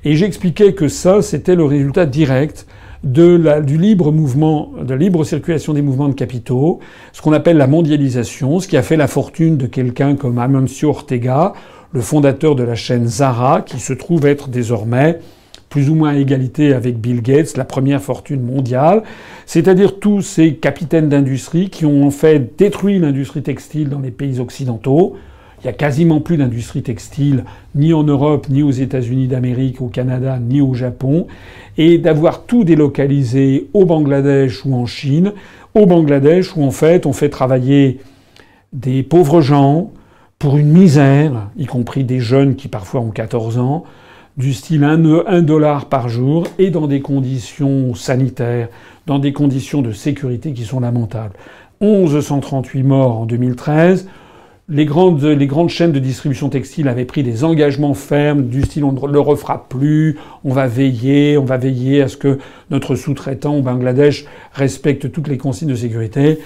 [0.05, 2.65] Et j'expliquais que ça, c'était le résultat direct
[3.03, 6.79] de la, du libre mouvement, de la libre circulation des mouvements de capitaux,
[7.11, 10.89] ce qu'on appelle la mondialisation, ce qui a fait la fortune de quelqu'un comme Amancio
[10.89, 11.53] Ortega,
[11.91, 15.19] le fondateur de la chaîne Zara, qui se trouve être désormais
[15.69, 19.01] plus ou moins à égalité avec Bill Gates, la première fortune mondiale,
[19.47, 24.39] c'est-à-dire tous ces capitaines d'industrie qui ont en fait détruit l'industrie textile dans les pays
[24.39, 25.15] occidentaux,
[25.63, 29.87] il y a quasiment plus d'industrie textile, ni en Europe, ni aux États-Unis d'Amérique, au
[29.87, 31.27] Canada, ni au Japon,
[31.77, 35.31] et d'avoir tout délocalisé au Bangladesh ou en Chine,
[35.73, 37.99] au Bangladesh où en fait on fait travailler
[38.73, 39.91] des pauvres gens
[40.37, 43.85] pour une misère, y compris des jeunes qui parfois ont 14 ans,
[44.35, 48.67] du style 1 dollar par jour et dans des conditions sanitaires,
[49.05, 51.35] dans des conditions de sécurité qui sont lamentables.
[51.79, 54.07] 1138 morts en 2013
[54.69, 58.93] les grandes, les chaînes de distribution textile avaient pris des engagements fermes du style on
[58.93, 62.39] ne le refera plus, on va veiller, on va veiller à ce que
[62.69, 66.39] notre sous-traitant au Bangladesh respecte toutes les consignes de sécurité.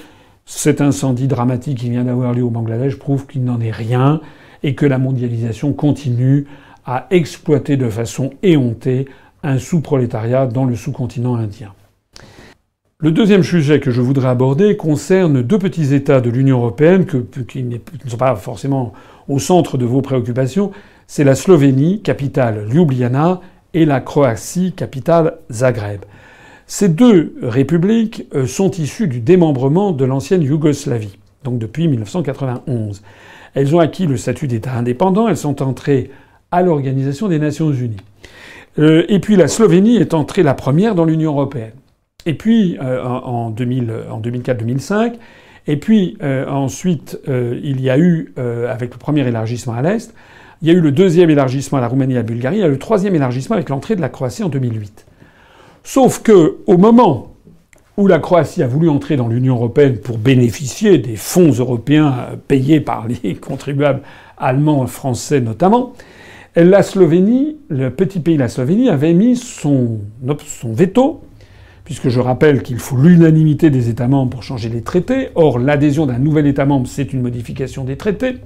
[0.46, 4.22] cet incendie dramatique qui vient d'avoir lieu au Bangladesh prouve qu'il n'en est rien
[4.64, 6.48] et que la mondialisation continue
[6.86, 9.08] à exploiter de façon éhontée
[9.44, 11.74] un sous-prolétariat dans le sous-continent indien.
[13.00, 17.62] Le deuxième sujet que je voudrais aborder concerne deux petits États de l'Union européenne qui
[17.62, 17.78] ne
[18.08, 18.94] sont pas forcément
[19.28, 20.72] au centre de vos préoccupations.
[21.06, 23.40] C'est la Slovénie, capitale Ljubljana,
[23.76, 26.06] et la Croatie, capitale Zagreb.
[26.66, 33.04] Ces deux républiques euh, sont issues du démembrement de l'ancienne Yougoslavie, donc depuis 1991.
[33.54, 36.10] Elles ont acquis le statut d'État indépendant, elles sont entrées
[36.50, 38.02] à l'Organisation des Nations Unies.
[38.80, 41.74] Euh, et puis la Slovénie est entrée la première dans l'Union européenne.
[42.28, 45.14] Et puis euh, en, 2004-2005,
[45.66, 46.18] et puis
[46.48, 48.34] ensuite il y a eu,
[48.70, 50.14] avec le premier élargissement à l'Est,
[50.62, 52.62] il y a eu le deuxième élargissement à la Roumanie et à la Bulgarie, il
[52.62, 55.06] y a eu le troisième élargissement avec l'entrée de la Croatie en 2008.
[55.84, 57.34] Sauf que, au moment
[57.98, 62.16] où la Croatie a voulu entrer dans l'Union européenne pour bénéficier des fonds européens
[62.48, 64.02] payés par les contribuables
[64.38, 65.94] allemands français notamment,
[66.56, 70.00] la Slovénie, le petit pays la Slovénie, avait mis son
[70.64, 71.22] veto
[71.88, 75.30] puisque je rappelle qu'il faut l'unanimité des États membres pour changer les traités.
[75.36, 78.40] Or, l'adhésion d'un nouvel État membre, c'est une modification des traités.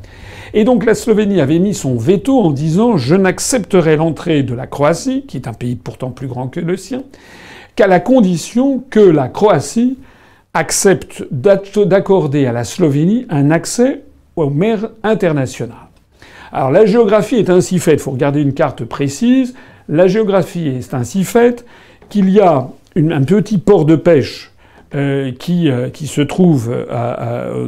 [0.54, 4.68] Et donc la Slovénie avait mis son veto en disant je n'accepterai l'entrée de la
[4.68, 7.02] Croatie, qui est un pays pourtant plus grand que le sien,
[7.76, 9.98] qu'à la condition que la Croatie
[10.54, 14.04] accepte d'accorder à la Slovénie un accès
[14.36, 15.90] aux mers internationales.
[16.52, 19.56] Alors la géographie est ainsi faite, il faut regarder une carte précise,
[19.90, 21.66] la géographie est ainsi faite
[22.08, 24.52] qu'il y a un petit port de pêche
[24.94, 26.70] euh, qui, euh, qui, se trouve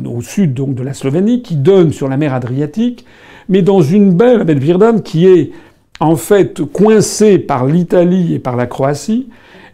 [0.05, 3.05] au sud donc, de la Slovénie, qui donne sur la mer Adriatique,
[3.49, 5.51] mais dans une baie, la de qui est
[5.99, 9.29] en fait coincée par l'Italie et par la Croatie.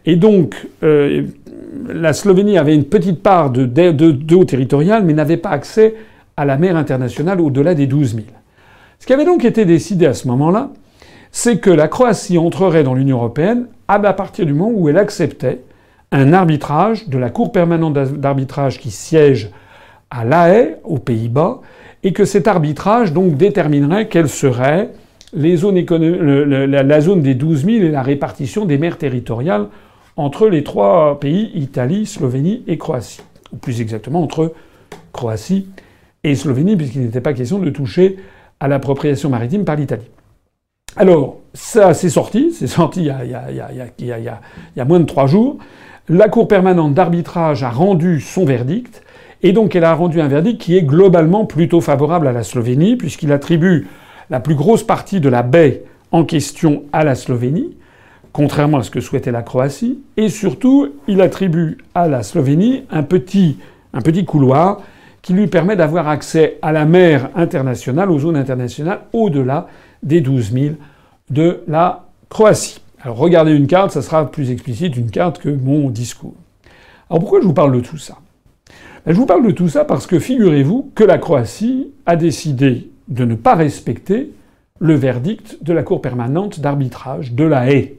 [0.06, 1.24] Et donc, euh,
[1.88, 5.94] la Slovénie avait une petite part de, d'eau territoriale, mais n'avait pas accès
[6.36, 8.26] à la mer internationale au-delà des 12 000.
[8.98, 10.70] Ce qui avait donc été décidé à ce moment-là,
[11.32, 15.60] c'est que la Croatie entrerait dans l'Union européenne à partir du moment où elle acceptait
[16.12, 19.50] un arbitrage de la Cour permanente d'arbitrage qui siège
[20.10, 21.60] à La Haye, aux Pays-Bas,
[22.02, 24.90] et que cet arbitrage donc déterminerait quelle serait
[25.32, 29.68] les zones la zone des 12 000 et la répartition des mers territoriales
[30.16, 33.20] entre les trois pays, Italie, Slovénie et Croatie.
[33.52, 34.52] Ou plus exactement entre
[35.12, 35.68] Croatie
[36.24, 38.16] et Slovénie, puisqu'il n'était pas question de toucher
[38.58, 40.08] à l'appropriation maritime par l'Italie.
[40.96, 45.58] Alors, ça, c'est sorti, c'est sorti il y, a, moins de trois jours.
[46.08, 49.02] La Cour permanente d'arbitrage a rendu son verdict,
[49.42, 52.96] et donc elle a rendu un verdict qui est globalement plutôt favorable à la Slovénie,
[52.96, 53.86] puisqu'il attribue
[54.30, 57.76] la plus grosse partie de la baie en question à la Slovénie,
[58.32, 63.04] contrairement à ce que souhaitait la Croatie, et surtout, il attribue à la Slovénie un
[63.04, 63.58] petit,
[63.94, 64.80] un petit couloir
[65.22, 69.68] qui lui permet d'avoir accès à la mer internationale, aux zones internationales, au-delà
[70.02, 70.74] des 12 000
[71.30, 72.80] de la Croatie.
[73.02, 76.34] Alors regardez une carte, ça sera plus explicite une carte que mon discours.
[77.08, 78.18] Alors pourquoi je vous parle de tout ça?
[79.06, 82.90] Ben, Je vous parle de tout ça parce que figurez-vous que la Croatie a décidé
[83.08, 84.30] de ne pas respecter
[84.78, 87.96] le verdict de la Cour permanente d'arbitrage de la haie.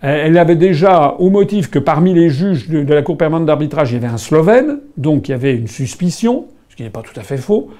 [0.00, 3.94] Elle avait déjà, au motif que parmi les juges de la Cour permanente d'arbitrage, il
[3.94, 7.18] y avait un Slovène, donc il y avait une suspicion, ce qui n'est pas tout
[7.18, 7.70] à fait faux,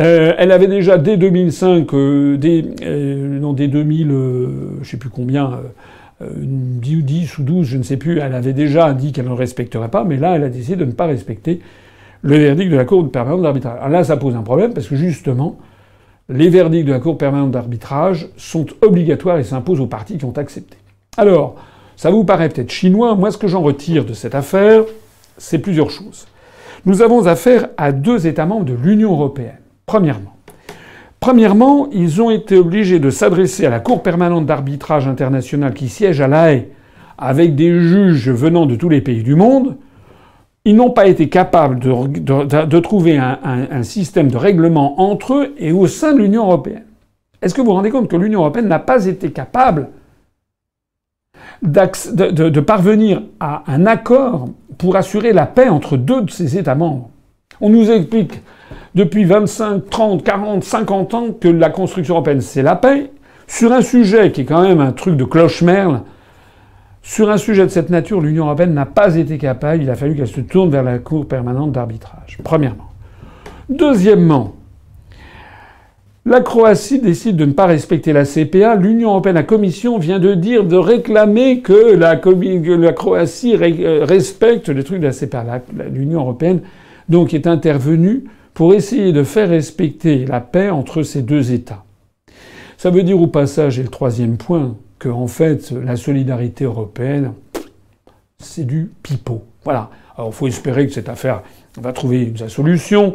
[0.00, 4.08] euh, elle avait déjà dès 2005, euh, dès, euh, non, dès 2000,
[4.82, 5.60] je sais plus combien,
[6.20, 10.04] 10 ou 12, je ne sais plus, elle avait déjà dit qu'elle ne respecterait pas,
[10.04, 11.60] mais là, elle a décidé de ne pas respecter
[12.22, 13.90] le verdict de la Cour permanente d'arbitrage.
[13.90, 15.58] Là, ça pose un problème parce que justement,
[16.28, 20.36] les verdicts de la Cour permanente d'arbitrage sont obligatoires et s'imposent aux partis qui ont
[20.36, 20.76] accepté.
[21.16, 21.56] Alors,
[21.96, 23.14] ça vous paraît peut-être chinois.
[23.14, 24.84] Moi, ce que j'en retire de cette affaire,
[25.36, 26.26] c'est plusieurs choses.
[26.86, 29.59] Nous avons affaire à deux États membres de l'Union européenne.
[29.90, 30.36] Premièrement.
[31.18, 36.20] Premièrement, ils ont été obligés de s'adresser à la Cour permanente d'arbitrage international qui siège
[36.20, 36.68] à La Haye
[37.18, 39.78] avec des juges venant de tous les pays du monde.
[40.64, 45.72] Ils n'ont pas été capables de, trouver un, un, système de règlement entre eux et
[45.72, 46.84] au sein de l'Union européenne.
[47.42, 49.88] Est-ce que vous vous rendez compte que l'Union européenne n'a pas été capable
[51.62, 57.10] de, parvenir à un accord pour assurer la paix entre deux de ses États membres?
[57.60, 58.40] On nous explique
[58.94, 63.10] depuis 25, 30, 40, 50 ans que la construction européenne, c'est la paix,
[63.46, 66.02] sur un sujet qui est quand même un truc de cloche-merle,
[67.02, 70.14] sur un sujet de cette nature, l'Union européenne n'a pas été capable, il a fallu
[70.14, 72.90] qu'elle se tourne vers la Cour permanente d'arbitrage, premièrement.
[73.68, 74.54] Deuxièmement,
[76.26, 78.74] la Croatie décide de ne pas respecter la CPA.
[78.76, 82.16] L'Union européenne, la Commission vient de dire, de réclamer que la,
[82.92, 85.62] Croatie euh, respecte le truc de la CPA.
[85.90, 86.60] L'Union européenne
[87.08, 88.24] donc est intervenu
[88.60, 91.82] pour essayer de faire respecter la paix entre ces deux États.
[92.76, 97.32] Ça veut dire au passage, et le troisième point, que en fait la solidarité européenne,
[98.36, 99.44] c'est du pipeau.
[99.64, 99.88] Voilà.
[100.14, 101.40] Alors il faut espérer que cette affaire
[101.78, 103.14] va trouver sa solution.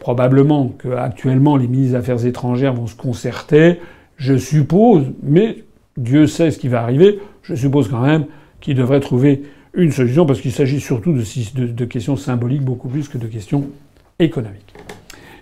[0.00, 3.80] Probablement qu'actuellement les ministres des Affaires étrangères vont se concerter,
[4.18, 5.64] je suppose, mais
[5.96, 8.26] Dieu sait ce qui va arriver, je suppose quand même
[8.60, 13.08] qu'ils devraient trouver une solution parce qu'il s'agit surtout de, de, questions symboliques beaucoup plus
[13.08, 13.70] que de questions
[14.18, 14.71] économiques.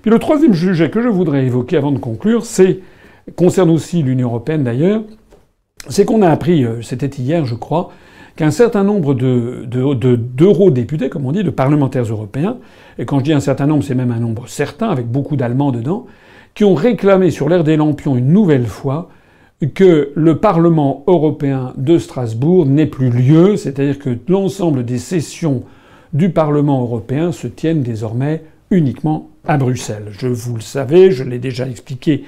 [0.03, 2.81] Puis le troisième sujet que je voudrais évoquer avant de conclure, c'est
[3.37, 5.03] concerne aussi l'Union européenne d'ailleurs,
[5.89, 7.91] c'est qu'on a appris, euh, c'était hier je crois,
[8.37, 12.57] qu'un certain nombre de, d'eurodéputés, comme on dit, de parlementaires européens,
[12.99, 15.73] et quand je dis un certain nombre, c'est même un nombre certain, avec beaucoup d'Allemands
[15.73, 16.07] dedans,
[16.55, 19.11] qui ont réclamé sur l'ère des lampions une nouvelle fois
[19.75, 25.65] que le Parlement européen de Strasbourg n'ait plus lieu, c'est-à-dire que l'ensemble des sessions
[26.15, 30.09] du Parlement européen se tiennent désormais uniquement à Bruxelles.
[30.11, 32.25] Je vous le savez, je l'ai déjà expliqué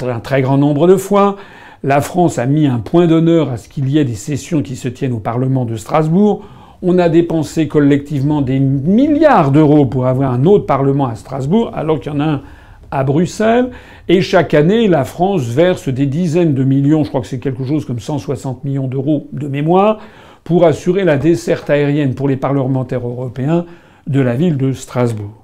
[0.00, 1.36] un très grand nombre de fois.
[1.82, 4.76] La France a mis un point d'honneur à ce qu'il y ait des sessions qui
[4.76, 6.44] se tiennent au Parlement de Strasbourg.
[6.82, 12.00] On a dépensé collectivement des milliards d'euros pour avoir un autre Parlement à Strasbourg, alors
[12.00, 12.42] qu'il y en a un
[12.90, 13.70] à Bruxelles.
[14.08, 17.64] Et chaque année, la France verse des dizaines de millions, je crois que c'est quelque
[17.64, 19.98] chose comme 160 millions d'euros de mémoire,
[20.44, 23.66] pour assurer la desserte aérienne pour les parlementaires européens
[24.06, 25.39] de la ville de Strasbourg.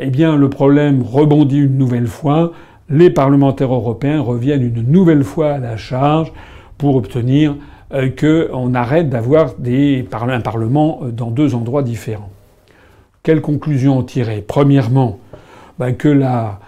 [0.00, 2.52] Eh bien, le problème rebondit une nouvelle fois.
[2.88, 6.32] Les parlementaires européens reviennent une nouvelle fois à la charge
[6.78, 7.56] pour obtenir
[7.92, 12.30] euh, qu'on arrête d'avoir un parlement euh, dans deux endroits différents.
[13.22, 14.44] Quelle conclusion en tirer?
[14.46, 15.18] Premièrement,
[15.78, 16.60] ben, que la,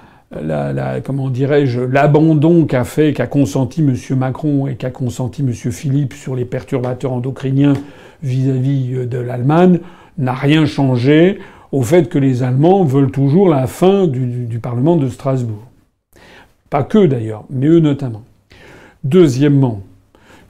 [1.05, 3.95] comment dirais-je, l'abandon qu'a fait, qu'a consenti M.
[4.17, 5.53] Macron et qu'a consenti M.
[5.53, 7.75] Philippe sur les perturbateurs endocriniens
[8.23, 9.79] vis-à-vis euh, de l'Allemagne
[10.19, 11.39] n'a rien changé
[11.73, 15.67] au fait que les Allemands veulent toujours la fin du, Parlement de Strasbourg.
[16.69, 18.23] Pas que d'ailleurs, mais eux notamment.
[19.05, 19.83] Deuxièmement,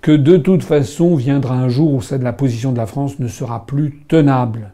[0.01, 3.67] que de toute façon viendra un jour où la position de la France ne sera
[3.67, 4.73] plus tenable.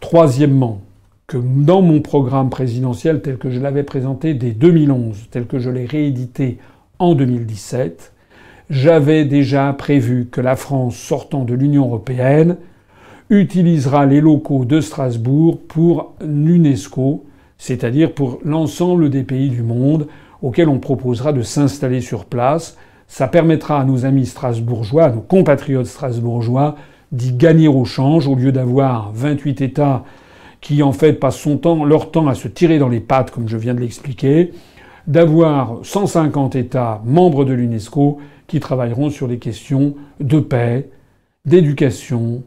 [0.00, 0.80] Troisièmement,
[1.26, 5.70] que dans mon programme présidentiel tel que je l'avais présenté dès 2011, tel que je
[5.70, 6.58] l'ai réédité
[6.98, 8.12] en 2017,
[8.70, 12.56] j'avais déjà prévu que la France sortant de l'Union européenne
[13.30, 17.24] utilisera les locaux de Strasbourg pour l'UNESCO,
[17.58, 20.06] c'est-à-dire pour l'ensemble des pays du monde
[20.42, 22.76] auxquels on proposera de s'installer sur place.
[23.08, 26.76] Ça permettra à nos amis strasbourgeois, à nos compatriotes strasbourgeois,
[27.12, 30.04] d'y gagner au change au lieu d'avoir 28 États
[30.60, 33.48] qui en fait passent son temps, leur temps à se tirer dans les pattes, comme
[33.48, 34.52] je viens de l'expliquer,
[35.06, 40.90] d'avoir 150 États membres de l'UNESCO qui travailleront sur les questions de paix,
[41.44, 42.42] d'éducation,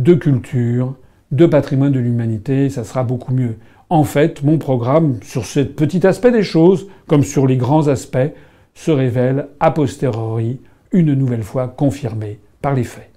[0.00, 0.94] de culture,
[1.30, 3.56] de patrimoine de l'humanité, ça sera beaucoup mieux.
[3.90, 8.32] En fait, mon programme, sur ce petit aspect des choses, comme sur les grands aspects,
[8.74, 10.60] se révèle a posteriori,
[10.92, 13.10] une nouvelle fois confirmé par les faits.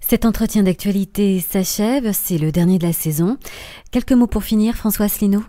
[0.00, 3.38] Cet entretien d'actualité s'achève, c'est le dernier de la saison.
[3.90, 5.44] Quelques mots pour finir, François Asselineau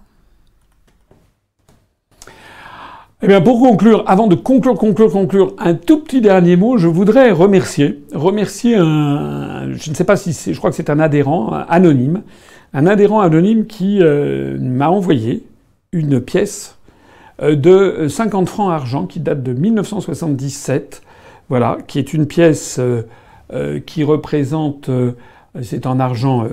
[3.26, 6.88] eh bien, pour conclure, avant de conclure, conclure, conclure, un tout petit dernier mot, je
[6.88, 11.00] voudrais remercier, remercier un, je ne sais pas si c'est, je crois que c'est un
[11.00, 12.22] adhérent anonyme,
[12.76, 15.44] un adhérent anonyme qui euh, m'a envoyé
[15.92, 16.78] une pièce
[17.42, 21.02] euh, de 50 francs argent qui date de 1977,
[21.50, 24.88] voilà, qui est une pièce euh, qui représente,
[25.64, 26.48] c'est en argent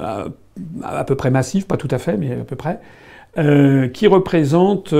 [0.00, 0.26] à,
[0.82, 2.80] à, peu près massif, pas tout à fait, mais à peu près,
[3.34, 4.94] qui représente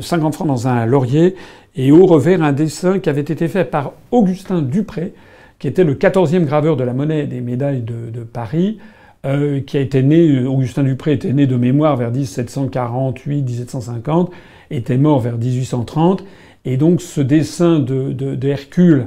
[0.00, 1.34] 50 francs dans un laurier
[1.76, 5.14] et au revers un dessin qui avait été fait par Augustin Dupré,
[5.58, 8.78] qui était le 14e graveur de la monnaie des médailles de, Paris,
[9.26, 14.30] euh, qui a été né, Augustin Dupré était né de mémoire vers 1748-1750,
[14.70, 16.24] était mort vers 1830,
[16.64, 19.06] et donc ce dessin de, Hercule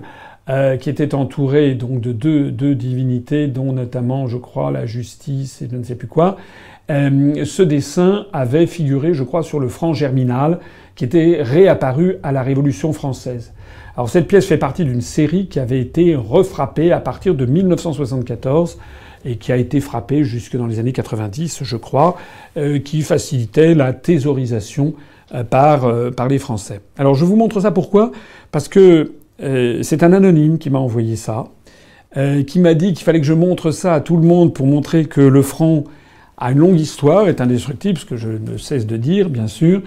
[0.50, 5.62] euh, qui était entouré donc de deux, deux, divinités, dont notamment, je crois, la justice
[5.62, 6.38] et je ne sais plus quoi.
[6.90, 10.60] Euh, ce dessin avait figuré, je crois, sur le franc germinal,
[10.96, 13.54] qui était réapparu à la Révolution française.
[13.96, 18.80] Alors cette pièce fait partie d'une série qui avait été refrappée à partir de 1974
[19.26, 22.18] et qui a été frappée jusque dans les années 90, je crois,
[22.58, 24.94] euh, qui facilitait la thésaurisation
[25.34, 26.82] euh, par, par les Français.
[26.98, 28.12] Alors je vous montre ça pourquoi?
[28.52, 29.14] Parce que
[29.82, 31.46] c'est un anonyme qui m'a envoyé ça,
[32.48, 35.04] qui m'a dit qu'il fallait que je montre ça à tout le monde pour montrer
[35.06, 35.84] que le franc
[36.46, 39.82] a une longue histoire, est indestructible, ce que je ne cesse de dire, bien sûr.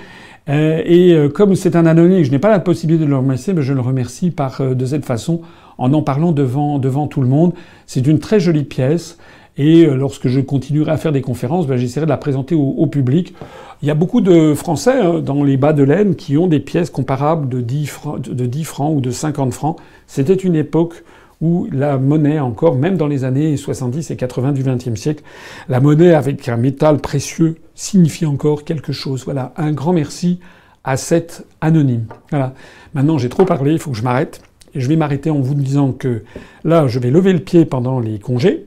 [0.49, 3.63] Euh, et comme c'est un anonyme, je n'ai pas la possibilité de le remercier, mais
[3.63, 5.41] je le remercie par de cette façon,
[5.79, 7.53] en en parlant devant, devant tout le monde.
[7.87, 9.19] C'est une très jolie pièce.
[9.59, 13.35] Et lorsque je continuerai à faire des conférences, ben, j'essaierai de la présenter au, public.
[13.81, 16.61] Il y a beaucoup de Français hein, dans les bas de laine qui ont des
[16.61, 19.79] pièces comparables de 10, francs, de 10 francs ou de 50 francs.
[20.07, 21.05] C'était une époque
[21.41, 25.23] où la monnaie encore, même dans les années 70 et 80 du XXe siècle,
[25.69, 29.25] la monnaie avec un métal précieux signifie encore quelque chose.
[29.25, 30.41] Voilà, un grand merci
[30.85, 32.07] à cet anonyme.
[32.31, 32.55] Voilà.
[32.95, 34.41] Maintenant, j'ai trop parlé, il faut que je m'arrête.
[34.75, 36.23] Et je vais m'arrêter en vous disant que
[36.65, 38.67] là, je vais lever le pied pendant les congés.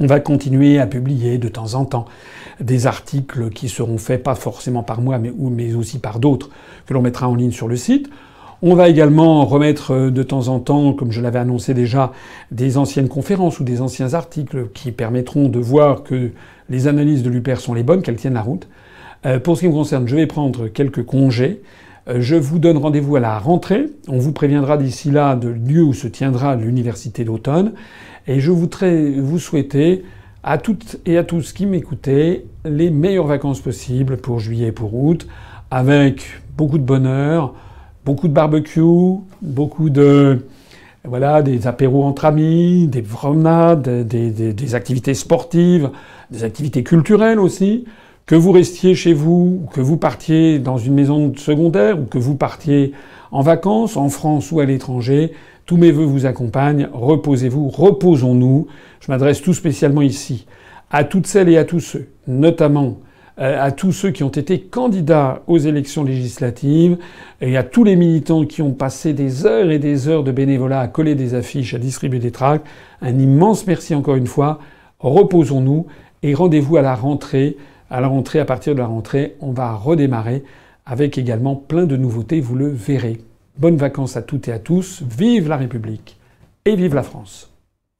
[0.00, 2.06] On va continuer à publier de temps en temps
[2.60, 6.50] des articles qui seront faits pas forcément par moi, mais, mais aussi par d'autres,
[6.86, 8.08] que l'on mettra en ligne sur le site.
[8.60, 12.12] On va également remettre euh, de temps en temps, comme je l'avais annoncé déjà,
[12.50, 16.32] des anciennes conférences ou des anciens articles qui permettront de voir que
[16.68, 18.66] les analyses de l'UPER sont les bonnes, qu'elles tiennent la route.
[19.26, 21.62] Euh, pour ce qui me concerne, je vais prendre quelques congés.
[22.08, 23.86] Euh, je vous donne rendez-vous à la rentrée.
[24.08, 27.74] On vous préviendra d'ici là de lieu où se tiendra l'université d'automne.
[28.26, 30.02] Et je voudrais vous souhaiter
[30.42, 34.94] à toutes et à tous qui m'écoutez les meilleures vacances possibles pour juillet et pour
[34.94, 35.28] août,
[35.70, 36.24] avec
[36.56, 37.54] beaucoup de bonheur,
[38.08, 38.80] beaucoup de barbecue,
[39.42, 40.46] beaucoup de
[41.04, 45.90] voilà des apéros entre amis, des promenades, des, activités sportives,
[46.30, 47.84] des activités culturelles aussi.
[48.24, 52.34] Que vous restiez chez vous, que vous partiez dans une maison secondaire, ou que vous
[52.34, 52.92] partiez
[53.30, 55.32] en vacances, en France ou à l'étranger,
[55.66, 56.88] tous mes voeux vous accompagnent.
[56.94, 58.68] Reposez-vous, reposons-nous.
[59.00, 60.46] Je m'adresse tout spécialement ici
[60.90, 63.00] à toutes celles et à tous ceux, notamment
[63.38, 66.98] à tous ceux qui ont été candidats aux élections législatives
[67.40, 70.80] et à tous les militants qui ont passé des heures et des heures de bénévolat
[70.80, 72.66] à coller des affiches, à distribuer des tracts.
[73.00, 74.58] Un immense merci encore une fois.
[74.98, 75.86] Reposons-nous
[76.22, 77.56] et rendez-vous à la rentrée.
[77.90, 80.42] À la rentrée, à partir de la rentrée, on va redémarrer
[80.84, 83.18] avec également plein de nouveautés, vous le verrez.
[83.58, 85.02] Bonnes vacances à toutes et à tous.
[85.02, 86.16] Vive la République
[86.64, 87.47] et vive la France.